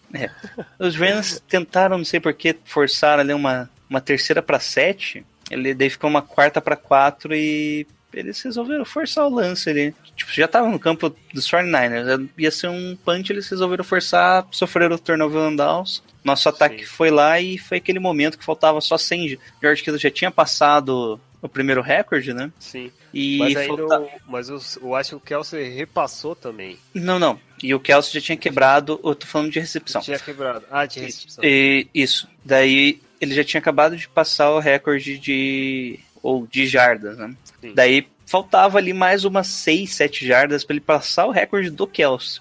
[0.79, 5.25] Os Rams tentaram, não sei porquê, forçar ali uma, uma terceira para sete.
[5.51, 7.87] Ele daí ficou uma quarta para quatro e
[8.17, 9.95] eles resolveram forçar o lance ali.
[10.17, 12.29] Tipo, já tava no campo dos 49ers.
[12.39, 16.03] Ia ser um punch, eles resolveram forçar, sofreram o turnover and downs.
[16.25, 16.85] Nosso ataque Sim.
[16.87, 19.39] foi lá e foi aquele momento que faltava só 100.
[19.63, 22.51] George Kittle já tinha passado o primeiro recorde, né?
[22.59, 22.91] Sim.
[23.15, 26.77] E Mas ainda falta- o- mas eu, eu acho que o Kelsey repassou também.
[26.93, 27.39] Não, não.
[27.63, 30.01] E o Kelsey já tinha quebrado, eu tô falando de recepção.
[30.03, 30.65] Tinha quebrado.
[30.71, 31.45] Ah, tinha recepção.
[31.45, 32.29] E- isso.
[32.45, 36.01] Daí ele já tinha acabado de passar o recorde de.
[36.27, 37.35] Ou de jardas, né?
[37.61, 37.73] Sim.
[37.75, 42.41] Daí faltava ali mais umas 6, 7 jardas para ele passar o recorde do Kelsey.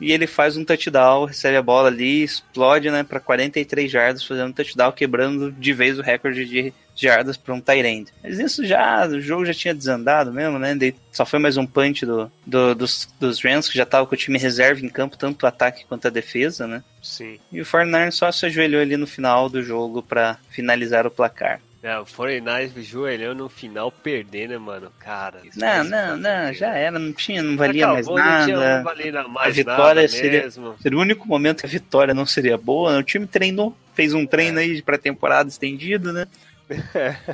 [0.00, 4.48] E ele faz um touchdown, recebe a bola ali, explode, né, para 43 jardas, fazendo
[4.48, 8.12] um touchdown, quebrando de vez o recorde de jardas para um tight end.
[8.22, 10.76] Mas isso já, o jogo já tinha desandado mesmo, né?
[11.12, 14.18] Só foi mais um punch do, do- dos, dos Rams, que já tava com o
[14.18, 16.82] time reserva em campo, tanto o ataque quanto a defesa, né?
[17.02, 17.38] Sim.
[17.50, 21.60] E o 49ers só se ajoelhou ali no final do jogo para finalizar o placar.
[21.86, 24.90] É, o 49 joelhão no final perder, né, mano?
[24.98, 25.40] Cara.
[25.44, 28.76] isso Não, não, não, já era, não tinha, não valia Acabou, mais Não, tinha, nada.
[28.78, 30.74] não valia mais A vitória nada seria- mesmo.
[30.80, 32.90] Seria o único momento que a vitória não seria boa.
[32.94, 32.98] né?
[33.00, 36.26] O time treinou, fez um treino aí de pré-temporada estendido, né?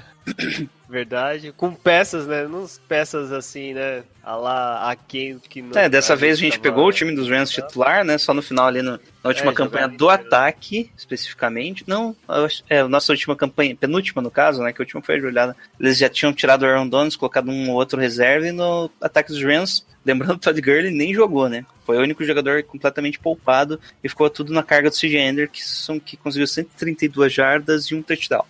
[0.90, 1.52] Verdade.
[1.56, 2.48] Com peças, né?
[2.48, 4.02] Não peças assim, né?
[4.24, 5.80] A lá, a quem que não.
[5.80, 8.18] É, dessa vez a gente tava- pegou o time dos Rams titular, né?
[8.18, 10.10] Só no final ali no- na última É, campanha do inteiro.
[10.10, 11.84] ataque, especificamente.
[11.86, 12.14] Não,
[12.68, 14.72] é, a nossa última campanha, penúltima no caso, né?
[14.72, 15.56] Que a última foi ajoelhada.
[15.78, 19.30] Eles já tinham tirado o Aaron Donald, colocado um ou outro reserva e no ataque
[19.32, 21.64] dos Rams, lembrando o Todd Gurley nem jogou, né?
[21.86, 25.62] Foi o único jogador completamente poupado e ficou tudo na carga do CJ Ender, que,
[25.62, 28.44] são, que conseguiu 132 jardas e um touchdown.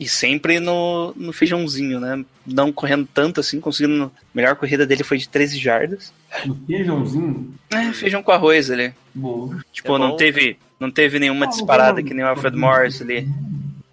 [0.00, 2.24] E sempre no, no feijãozinho, né?
[2.46, 4.04] Não correndo tanto assim, conseguindo.
[4.04, 6.12] A melhor corrida dele foi de 13 jardas.
[6.46, 7.54] Um feijãozinho.
[7.70, 8.92] É, feijão com arroz ali.
[9.14, 9.62] Boa.
[9.72, 10.16] Tipo, É não bom.
[10.16, 12.08] teve não teve nenhuma Ah, disparada bom.
[12.08, 13.28] que nem o Alfred Morris ali.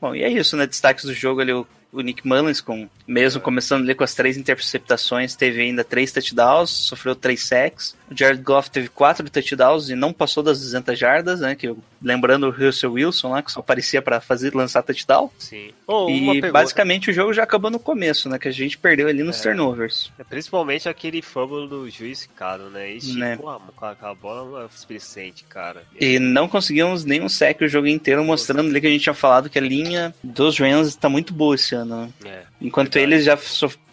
[0.01, 0.65] Bom, e é isso, né?
[0.65, 4.37] Destaques do jogo ali, o, o Nick Mullins, com, mesmo começando ali com as três
[4.37, 7.95] interceptações, teve ainda três touchdowns, sofreu três sacks.
[8.11, 11.55] O Jared Goff teve quatro touchdowns e não passou das 200 jardas, né?
[11.55, 15.29] Que, eu- lembrando o Russell Wilson lá, que só aparecia para fazer lançar touchdown.
[15.37, 15.71] Sim.
[15.85, 18.39] Oh, e basicamente o jogo já acabou no começo, né?
[18.39, 19.43] Que a gente perdeu ali nos É.
[19.43, 20.11] turnovers.
[20.17, 22.95] É, Principalmente aquele fumble do juiz, cara, né?
[22.95, 23.37] E Né.
[23.37, 23.59] com a,
[23.95, 25.83] com a bola é suficiente, cara.
[25.99, 29.49] E não conseguimos nenhum sec o jogo inteiro, mostrando ali que a gente tinha falado
[29.49, 31.89] que a linha dos Rams está muito boa esse ano.
[31.89, 32.09] né?
[32.25, 32.43] É.
[32.61, 33.37] Enquanto eles já,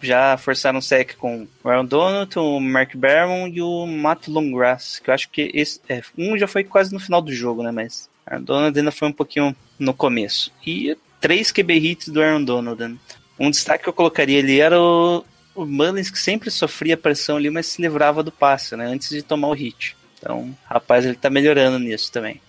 [0.01, 4.99] já forçaram o sec com o Aaron Donald, o Mark Barron e o Matt Longgrass,
[4.99, 7.71] que eu acho que esse, é, um já foi quase no final do jogo, né?
[7.71, 10.51] Mas o Aaron Donald ainda foi um pouquinho no começo.
[10.65, 12.81] E três QB hits do Aaron Donald.
[12.81, 12.95] né?
[13.39, 15.23] Um destaque que eu colocaria ali era o,
[15.55, 18.85] o Mullins, que sempre sofria pressão ali, mas se livrava do passe, né?
[18.85, 19.95] Antes de tomar o hit.
[20.19, 22.41] Então, rapaz, ele tá melhorando nisso também.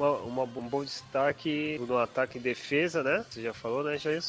[0.00, 3.22] Uma, uma- um bom destaque no ataque e defesa, né?
[3.28, 4.22] Você já falou, né, Jair?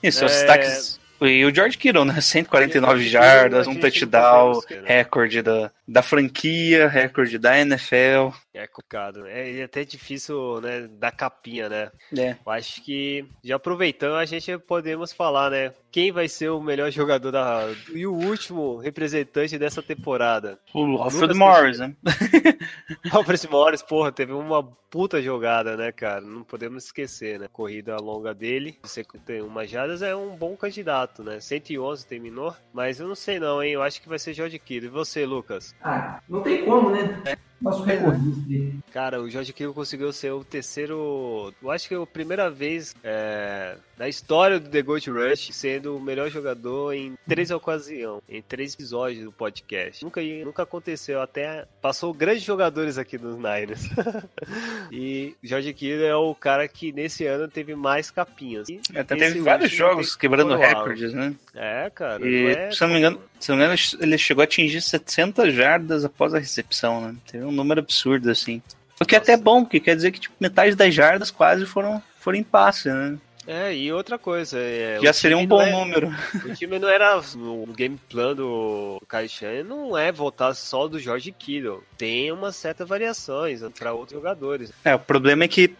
[0.00, 0.34] Isso, os É.
[0.36, 1.00] destaques.
[1.20, 2.14] E o George Kittle, né?
[2.20, 8.30] 149 George jardas, um touchdown, recorde da, da franquia, recorde da NFL.
[8.56, 9.50] É complicado, né?
[9.50, 11.90] É, é até difícil, né, da capinha, né?
[12.16, 12.36] É.
[12.44, 15.72] Eu acho que, já aproveitando, a gente podemos falar, né?
[15.90, 17.68] Quem vai ser o melhor jogador da.
[17.92, 20.58] E o último representante dessa temporada?
[20.74, 21.94] O Alfred Lucas Morris, né?
[23.12, 26.20] Alfred Morris, porra, teve uma puta jogada, né, cara?
[26.20, 27.48] Não podemos esquecer, né?
[27.52, 31.40] Corrida longa dele, 51 jardas, é um bom candidato, né?
[31.40, 33.72] 111 terminou, mas eu não sei não, hein?
[33.72, 34.88] Eu acho que vai ser George Kittle.
[34.88, 35.74] E você, Lucas?
[35.82, 37.22] Ah, não tem como, né?
[37.60, 38.72] Nosso recordista aí.
[38.92, 41.52] Cara, o George Kittle conseguiu ser o terceiro.
[41.62, 45.96] Eu acho que é a primeira vez é, na história do The Gold Rush sendo
[45.96, 50.04] o melhor jogador em três ocasiões, em três episódios do podcast.
[50.04, 53.88] Nunca, nunca aconteceu, até passou grandes jogadores aqui nos Niners.
[54.92, 58.68] e o George Kittle é o cara que nesse ano teve mais capinhas.
[58.68, 61.34] E Até esse teve vários jogos tem- quebrando recordes, né?
[61.54, 62.26] É, cara.
[62.28, 64.44] E, é se eu não me engano, se eu não me engano, ele chegou a
[64.44, 67.16] atingir 700 jardas após a recepção, né?
[67.30, 68.60] Teve um número absurdo, assim.
[69.00, 72.02] O que é até bom, porque quer dizer que tipo, metade das jardas quase foram,
[72.18, 73.16] foram em passe, né?
[73.48, 74.58] É, e outra coisa.
[74.58, 76.12] É, Já seria um bom é- número.
[76.44, 77.16] O time não era.
[77.36, 81.80] O game plan do Kai Shan não é voltar só do George Kittle.
[81.96, 84.72] Tem uma certa variações para outros jogadores.
[84.84, 85.72] É, o problema é que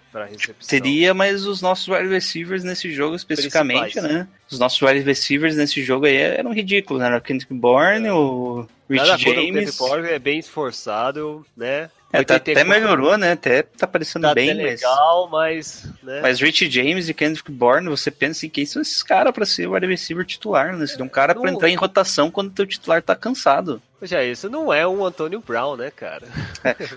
[0.68, 4.14] teria, mas os nossos wide receivers nesse jogo especificamente, Principais.
[4.14, 4.28] né?
[4.48, 7.08] Os nossos wide receivers nesse jogo aí eram ridículos, né?
[7.08, 9.78] Era o Kendrick Bourne, o Rich James.
[10.10, 11.90] É bem esforçado, né?
[12.12, 13.32] É, tá- 84 até melhorou, né?
[13.32, 14.80] Até tá parecendo Tá bem, até mas.
[14.80, 15.88] legal, mas.
[16.02, 16.20] Né?
[16.22, 19.66] Mas Rich James e Kendrick Bourne, você pensa assim, quem são esses caras pra ser
[19.66, 20.86] o wide receiver titular, né?
[20.86, 23.82] Seria um cara pra Não- entrar em rotação quando o teu titular tá cansado.
[24.02, 26.26] Já isso não é um Antônio Brown, né, cara?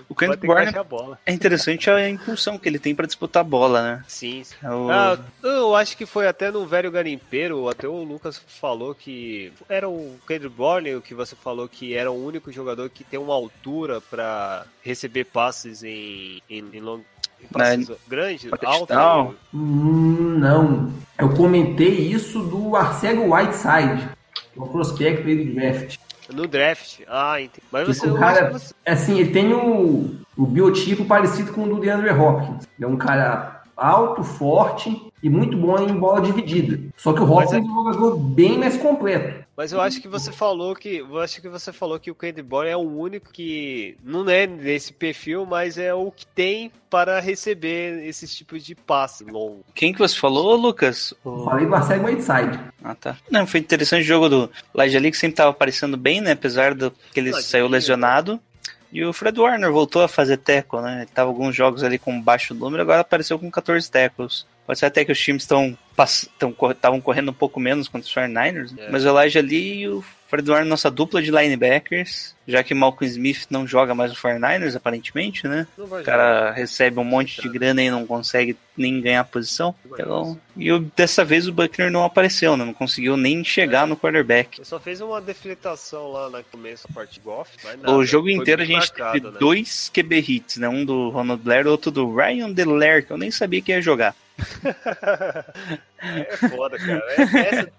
[0.08, 1.18] O Vai Kendrick Bourne baixar a bola.
[1.24, 4.04] é interessante a impulsão que ele tem pra disputar a bola, né?
[4.06, 4.44] Sim.
[4.44, 4.54] sim.
[4.62, 8.94] É o- Ah, eu acho que foi até no velho garimpeiro, até o Lucas falou
[8.94, 13.02] que era o Kendrick Bourne o que você falou que era o único jogador que
[13.02, 17.00] tem uma altura pra receber passes em, em, em long,
[17.42, 18.88] em passes grandes, pra altos.
[18.88, 19.34] touchdown.
[19.54, 20.92] Hum, não.
[21.18, 24.08] Eu comentei isso do Arcego Whiteside,
[24.52, 25.96] que é um prospecto aí do draft.
[26.34, 27.00] No draft.
[27.08, 27.62] Ah, entendi.
[27.70, 31.80] Mas você, o cara, você- assim, ele tem o, o biotipo parecido com o do
[31.80, 32.66] DeAndre Hopkins.
[32.78, 36.78] Ele é um cara alto, forte e muito bom em bola dividida.
[36.96, 37.58] Só que o Hopkins é...
[37.58, 39.44] um jogador bem mais completo.
[39.60, 40.96] Mas eu acho que você falou que.
[41.00, 43.94] Eu acho que você falou que o Kendrick Bourne é o único que.
[44.02, 49.22] Não é desse perfil, mas é o que tem para receber esses tipos de passe
[49.22, 49.62] longo.
[49.74, 51.12] Quem que você falou, Lucas?
[51.22, 52.58] O- Falei do Arcego Whiteside.
[52.82, 53.18] Ah, tá.
[53.30, 56.32] Não, foi interessante o jogo do Lee, que sempre tava aparecendo bem, né?
[56.32, 58.40] Apesar do que ele saiu Lee, lesionado.
[58.92, 61.02] E o Fred Warner voltou a fazer tackle, né?
[61.02, 64.44] Ele tava alguns jogos ali com baixo número, agora apareceu com 14 tackles.
[64.66, 65.76] Pode ser até que os times estão
[66.70, 68.88] estavam correndo um pouco menos contra os 49ers, É.
[68.90, 73.10] mas o Elijah Lee e o Fred Warner, nossa dupla de linebackers, já que Malcolm
[73.10, 75.66] Smith não joga mais no 49ers, aparentemente, né?
[75.76, 79.74] O cara recebe um monte de grana e não consegue nem ganhar posição.
[79.84, 82.64] Então, e dessa vez o Buckner não apareceu, né?
[82.64, 84.58] não conseguiu nem chegar no quarterback.
[84.58, 87.56] Ele só fez uma defletação lá no começo da parte de golfe.
[87.86, 89.36] O jogo Foi inteiro a gente marcado, teve né?
[89.40, 90.68] dois QB hits, né?
[90.68, 94.14] Um do Ronald Blair, outro do Ryan Delaire, que eu nem sabia que ia jogar.
[96.02, 97.04] É foda, cara.
[97.12, 97.70] É, essa-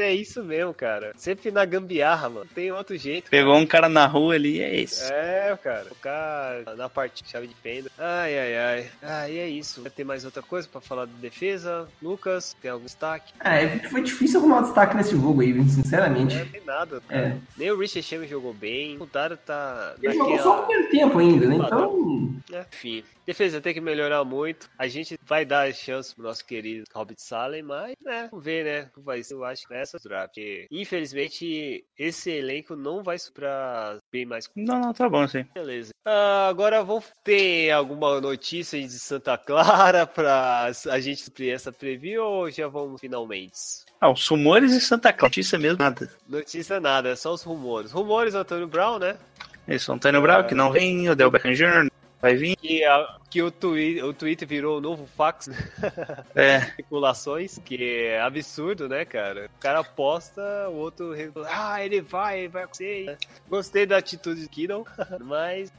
[0.00, 1.12] é isso mesmo, cara.
[1.16, 2.46] Sempre na gambiarra, mano.
[2.54, 3.30] Tem outro jeito.
[3.30, 5.12] Pegou um cara na rua ali e é isso.
[5.12, 5.86] É, cara.
[5.90, 7.90] O cara na parte de chave de fenda.
[7.98, 8.90] Ai, ai, ai.
[9.02, 9.82] Ah, e é isso.
[9.82, 11.88] Vai ter mais outra coisa pra falar de defesa?
[12.02, 13.32] Lucas, tem algum destaque?
[13.40, 16.34] Ah, é, foi difícil arrumar um destaque nesse jogo aí, sinceramente.
[16.36, 17.12] Não tem nada, É.
[17.12, 17.38] cara.
[17.56, 18.96] Nem o Richard Sherman jogou bem.
[19.00, 21.56] O Daro tá Ele jogou só o primeiro tempo ainda, né?
[21.56, 24.70] Então, É, Enfim, defesa tem que melhorar muito.
[24.78, 28.90] A gente vai dar chance pro nosso querido Hobbit Salem, mas, né, vamos ver, né?
[28.96, 30.34] Vai ser, eu acho, nessa draft.
[30.34, 34.48] Porque, infelizmente, esse elenco não vai pra bem mais.
[34.56, 35.44] Não, não, tá bom, sim.
[35.54, 35.92] Beleza.
[36.04, 42.24] Ah, agora vamos ter alguma notícia de Santa Clara pra a gente suprir essa preview
[42.24, 43.52] ou já vamos finalmente?
[44.00, 46.10] Ah, os rumores de Santa Clara, notícia mesmo, nada.
[46.26, 47.92] Notícia nada, é só os rumores.
[47.92, 49.18] Rumores, Antônio Brown, né?
[49.66, 51.90] Isso, Antônio Brown, que não vem, o Del Beckham Jr.,
[52.20, 52.56] vai vir.
[52.56, 55.56] Que, a- que o, twi o Twitter virou o novo fax, né?
[56.34, 59.50] É, especulações, que é absurdo, né, cara?
[59.56, 61.14] O cara posta, o outro,
[61.48, 63.16] ah, ele vai, ele vai acontecer.
[63.48, 64.84] Gostei da atitude do Kidon,
[65.20, 65.72] mas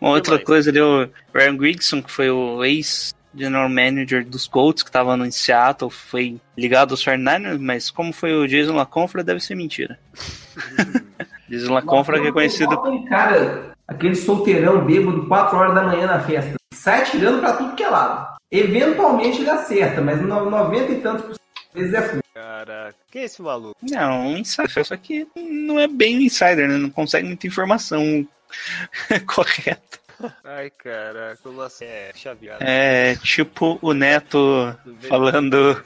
[0.00, 0.44] uma outra mais?
[0.44, 5.14] coisa ali, o Ryan Grigson, que foi o ex general manager dos Colts, que tava
[5.16, 9.98] no Seattle, foi ligado aos 49ers, mas como foi o Jason LaConfra, deve ser mentira.
[11.48, 12.76] Jason LaConfra que é conhecido
[13.08, 16.54] cara, aquele solteirão bêbado, 4 horas da manhã na festa.
[16.72, 18.36] Sai tirando pra tudo que é lado.
[18.50, 21.40] Eventualmente ele acerta, mas no 90 e tantos por cento
[21.74, 22.22] vezes é fundo.
[22.32, 23.76] Caraca, quem é esse maluco?
[23.82, 26.76] Não, um insider, só que não é bem um insider, né?
[26.76, 28.26] Não consegue muita informação
[29.26, 29.98] correta.
[30.44, 31.84] Ai, caraca, como assim?
[31.84, 32.62] É chaveado.
[32.62, 34.74] É tipo o Neto
[35.08, 35.82] falando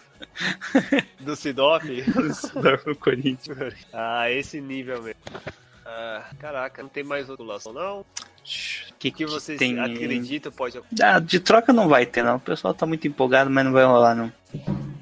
[1.21, 1.87] Do Sidoff?
[2.85, 3.75] do Corinthians.
[3.93, 5.21] ah, esse nível mesmo.
[5.93, 8.01] Ah, caraca, não tem mais população, não?
[8.01, 8.05] O
[8.99, 9.79] que, que vocês tem?
[9.81, 12.37] acreditam pode Ah, de troca não vai ter, não.
[12.37, 14.33] O pessoal tá muito empolgado, mas não vai rolar, não.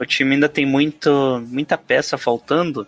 [0.00, 2.86] O time ainda tem muito, muita peça faltando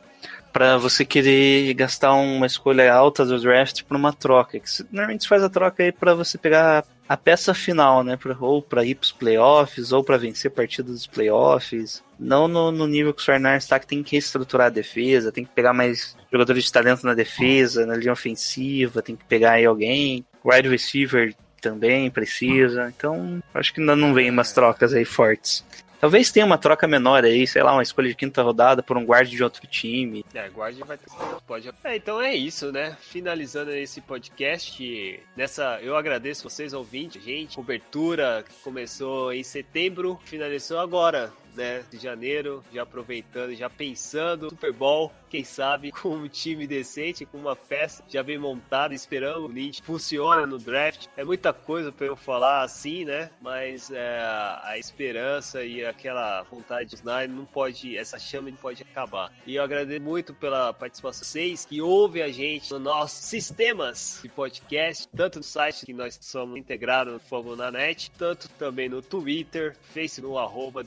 [0.53, 4.59] pra você querer gastar uma escolha alta do draft pra uma troca.
[4.59, 8.17] Que normalmente você faz a troca aí pra você pegar a peça final, né?
[8.17, 12.03] Pra, ou pra ir pros playoffs, ou pra vencer partidas dos playoffs.
[12.19, 15.45] Não no, no nível que o Sornar está, que tem que reestruturar a defesa, tem
[15.45, 19.65] que pegar mais jogadores de talento na defesa, na linha ofensiva, tem que pegar aí
[19.65, 20.25] alguém.
[20.45, 22.93] Wide receiver também precisa.
[22.97, 25.65] Então, acho que ainda não vem umas trocas aí fortes.
[26.01, 29.05] Talvez tenha uma troca menor aí, sei lá, uma escolha de quinta rodada por um
[29.05, 30.25] guarda de outro time.
[30.33, 31.07] É, guarde vai ter.
[31.47, 31.71] Pode.
[31.85, 32.97] É, então é isso, né?
[33.01, 35.21] Finalizando esse podcast.
[35.37, 37.57] Nessa, eu agradeço vocês ouvintes, gente.
[37.57, 41.85] Cobertura que começou em setembro, finalizou agora, né?
[41.91, 47.39] De janeiro, já aproveitando, já pensando Super Bowl, quem sabe com um time decente, com
[47.39, 51.07] uma peça já bem montada, esperando o Lynch funciona no draft.
[51.17, 53.31] É muita coisa para eu falar assim, né?
[53.41, 54.21] Mas é,
[54.63, 59.33] a esperança e aquela vontade de Snyder não pode, essa chama não pode acabar.
[59.47, 64.21] E eu agradeço muito pela participação de vocês que ouvem a gente nos nossos sistemas
[64.23, 68.89] de podcast, tanto no site que nós somos integrados no Fogo na Net, tanto também
[68.89, 70.83] no Twitter, Facebook, no arroba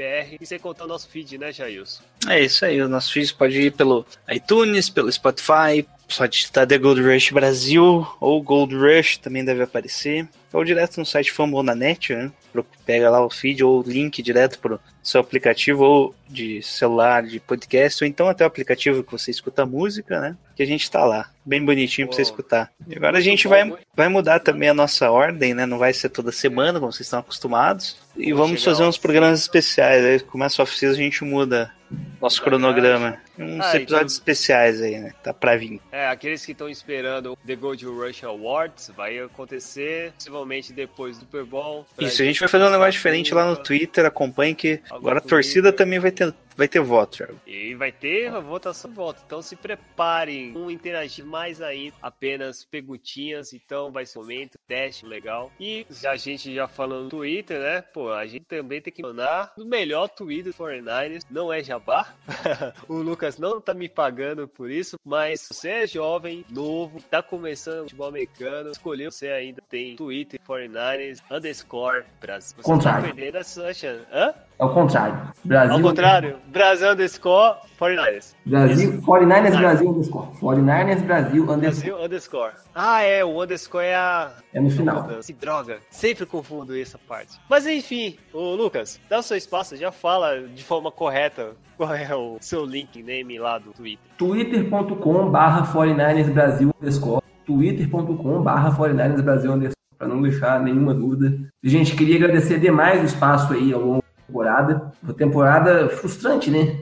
[0.00, 2.02] TheGoldBR, e sem contar o nosso feed, né, Jailson?
[2.26, 6.78] É isso aí, o nosso vídeo pode ir pelo iTunes, pelo Spotify, só digitar The
[6.78, 10.28] Gold Rush Brasil ou Gold Rush também deve aparecer.
[10.52, 12.32] Ou direto no site Fambonanet, né?
[12.52, 17.22] Pro- Pega lá o feed ou o link direto pro seu aplicativo ou de celular,
[17.22, 20.36] de podcast, ou então até o aplicativo que você escuta música, né?
[20.56, 22.72] Que a gente tá lá, bem bonitinho pra você escutar.
[22.88, 25.64] E agora a gente vai, muito- vai mudar também a nossa ordem, né?
[25.66, 27.96] Não vai ser toda semana, como vocês estão acostumados.
[28.16, 30.04] E vamos fazer uns programas especiais.
[30.04, 31.70] Aí começa a off-season, a gente muda
[32.20, 33.18] nosso cronograma.
[33.38, 35.12] Uns Ah, episódios então- especiais aí, né?
[35.22, 35.80] Tá pra vir.
[35.90, 41.20] É, aqueles que estão esperando o The Gold Rush Awards, vai acontecer possivelmente depois do
[41.20, 41.86] Super Bowl.
[41.98, 44.04] Isso, a gente vai fazer um negócio diferente lá no Twitter.
[44.04, 47.40] Acompanhe que Agora a torcida também vai ter, vai ter voto, Thiago.
[47.46, 49.22] E vai ter a votação de volta.
[49.24, 50.54] Então se preparem.
[50.54, 51.96] Um interagir mais ainda.
[52.02, 53.54] Apenas perguntinhas.
[53.54, 55.50] Então vai ser um momento, teste legal.
[55.58, 57.80] E a gente já falando no Twitter, né?
[57.80, 61.24] Pô, a gente também tem que mandar o melhor Twitter do 49ers.
[61.30, 62.14] Não é jabá.
[62.86, 64.98] o Lucas não tá me pagando por isso.
[65.02, 68.70] Mas você é jovem, novo, tá começando futebol americano.
[68.70, 72.56] Escolheu, você ainda tem Twitter 49ers underscore Brasil.
[72.58, 73.14] Você tá Contrário.
[73.14, 74.06] perdendo a sua chance.
[74.12, 74.34] Hã?
[74.60, 75.18] É o contrário.
[75.42, 75.74] Brasil.
[75.74, 78.34] Ao contrário, Brasil underscore 49ers.
[78.44, 80.28] Brasil, 49ers Brasil underscore.
[80.38, 81.58] 49ers Brasil underscore.
[81.58, 82.52] Brasil underscore.
[82.74, 84.32] Ah, é, o underscore é a.
[84.52, 85.08] É no final.
[85.26, 85.78] Que droga.
[85.90, 87.40] Sempre confundo essa parte.
[87.48, 92.14] Mas enfim, o Lucas, dá o seu espaço, já fala de forma correta qual é
[92.14, 94.04] o seu link name lá do Twitter.
[94.18, 97.22] twitter.com barra 49ers Brasil underscore.
[97.46, 99.80] twitter.com barra 49ers Brasil underscore.
[99.96, 101.38] Pra não deixar nenhuma dúvida.
[101.62, 104.00] Gente, queria agradecer demais o espaço aí ao longo
[104.30, 104.92] temporada.
[105.02, 106.80] Uma temporada frustrante, né?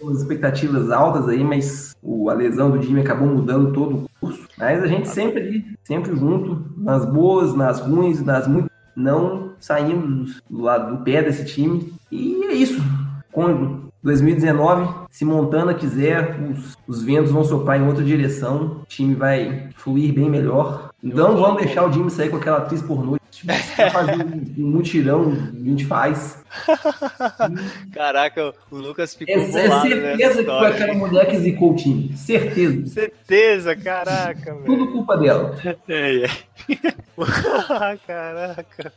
[0.00, 4.46] Umas expectativas altas aí, mas o, a lesão do Jimmy acabou mudando todo o curso.
[4.58, 8.70] Mas a gente sempre ali, sempre junto, nas boas, nas ruins, nas muito.
[8.96, 11.92] Não saímos do lado do pé desse time.
[12.12, 12.80] E é isso.
[13.32, 19.14] Quando 2019, se Montana quiser, os, os ventos vão soprar em outra direção, o time
[19.14, 20.90] vai fluir bem melhor.
[21.02, 23.16] Então vamos deixar o Jimmy sair com aquela atriz pornô.
[23.34, 26.42] Tipo, se fazer um, um mutirão, a gente faz.
[27.92, 31.72] Caraca, o Lucas ficou É, é bolado nessa certeza que foi aquela mulher que zicou
[31.72, 32.16] o time.
[32.16, 32.86] Certeza.
[32.86, 34.64] Certeza, caraca, velho.
[34.64, 35.58] Tudo culpa dela.
[35.88, 36.30] É, é.
[38.06, 38.92] Caraca.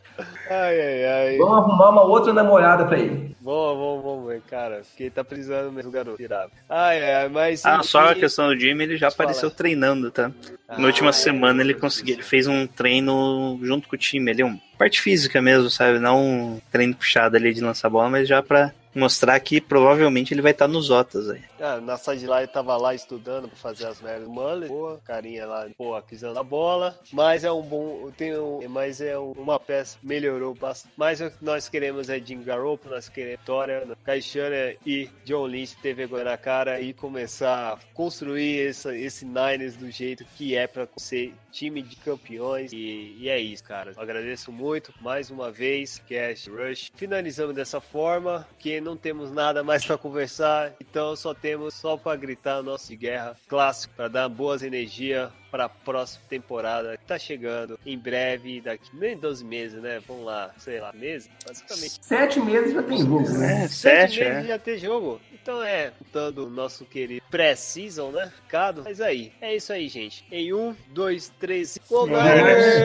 [0.50, 1.38] Ai, ai, ai.
[1.38, 3.36] Vamos arrumar uma outra namorada pra ele.
[3.42, 4.82] Vamos, vamos ver, cara.
[4.88, 6.22] Porque ele tá precisando mesmo, garoto.
[6.70, 7.66] Ai, ai, ai, mas.
[7.66, 10.32] Ah, só a questão do Jimmy, ele já apareceu treinando, tá?
[10.68, 11.14] Ah, Na última é.
[11.14, 15.42] semana ele conseguiu, ele fez um treino junto com o time ali, um parte física
[15.42, 16.00] mesmo, sabe?
[16.00, 20.42] Não um treino puxado ali de lançar bola, mas já pra mostrar que provavelmente ele
[20.42, 21.42] vai estar nos Otas aí.
[21.60, 21.98] Ah, na
[22.44, 24.68] ele tava lá estudando pra fazer as merdas do Muller.
[24.70, 26.98] Boa, carinha lá, pô, aquisando a bola.
[27.12, 28.12] Mas é um bom.
[28.18, 30.94] Tem um, mas é um- uma peça melhorou bastante.
[30.98, 35.76] Mas o que nós queremos é Jim Garoppolo, nós queremos Vitória, Caixana e John Lynch
[35.82, 40.66] ter vergonha na cara e começar a construir essa, esse Niners do jeito que é
[40.68, 42.72] pra ser time de campeões.
[42.74, 43.92] E, e é isso, cara.
[43.98, 46.92] Agradeço muito mais uma vez, Cash Rush.
[46.96, 52.16] Finalizamos dessa forma, que não temos nada mais pra conversar, então só temos só pra
[52.16, 57.06] gritar o nosso de guerra clássico, pra dar boas energias para a próxima temporada que
[57.06, 60.02] tá chegando em breve, daqui nem 12 meses, né?
[60.08, 61.30] Vamos lá, sei lá, meses?
[61.46, 62.00] Basicamente.
[62.02, 63.64] Sete meses já tem jogo, né?
[63.64, 64.48] É, Sete sete, meses é.
[64.48, 65.22] já ter jogo.
[65.34, 68.32] Então é, contando o nosso querido pré-season, né?
[68.48, 68.84] Cado.
[68.84, 70.26] Mas aí, é isso aí, gente.
[70.32, 72.78] Em um, dois, três, Go Niners!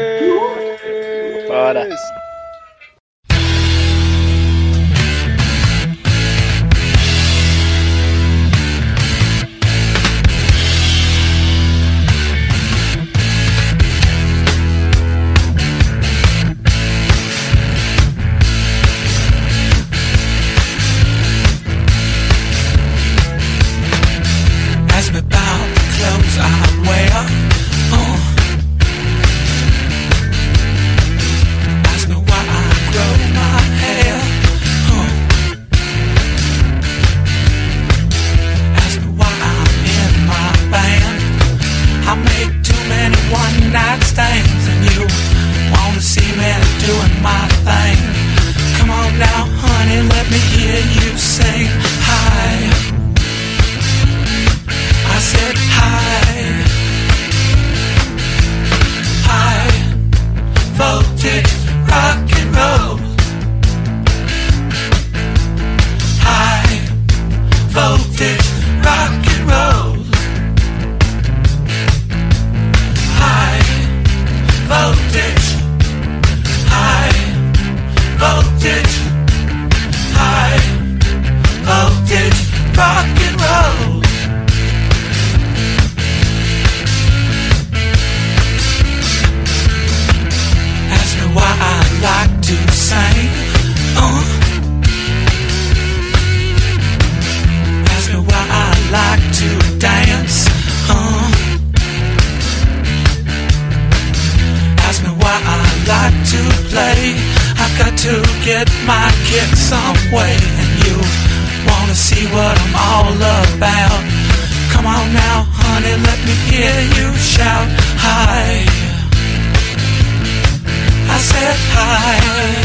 [121.44, 122.61] High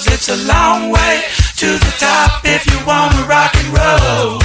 [0.00, 1.24] 'Cause it's a long way
[1.56, 4.40] to the top if you wanna rock and roll.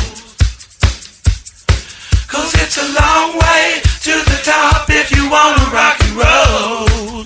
[2.27, 7.25] Cause it's a long way to the top if you wanna rock and roll.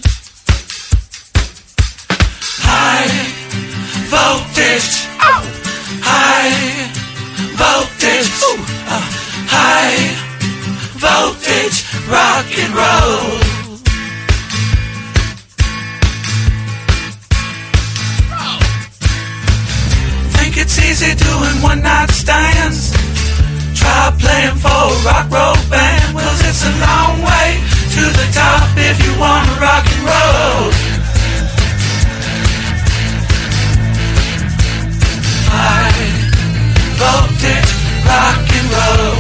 [2.69, 3.09] High
[4.13, 5.07] voltage,
[6.05, 6.53] high
[7.57, 8.29] voltage,
[8.95, 9.05] uh,
[9.55, 9.97] high
[11.01, 13.48] voltage, rock and roll.
[20.99, 22.91] busy doing one night stands.
[23.73, 26.15] Try playing for a rock roll band.
[26.15, 27.47] Well, it's a long way
[27.95, 30.71] to the top if you wanna rock and roll.
[35.51, 35.91] I
[36.99, 37.65] voted
[38.05, 39.18] rock and roll.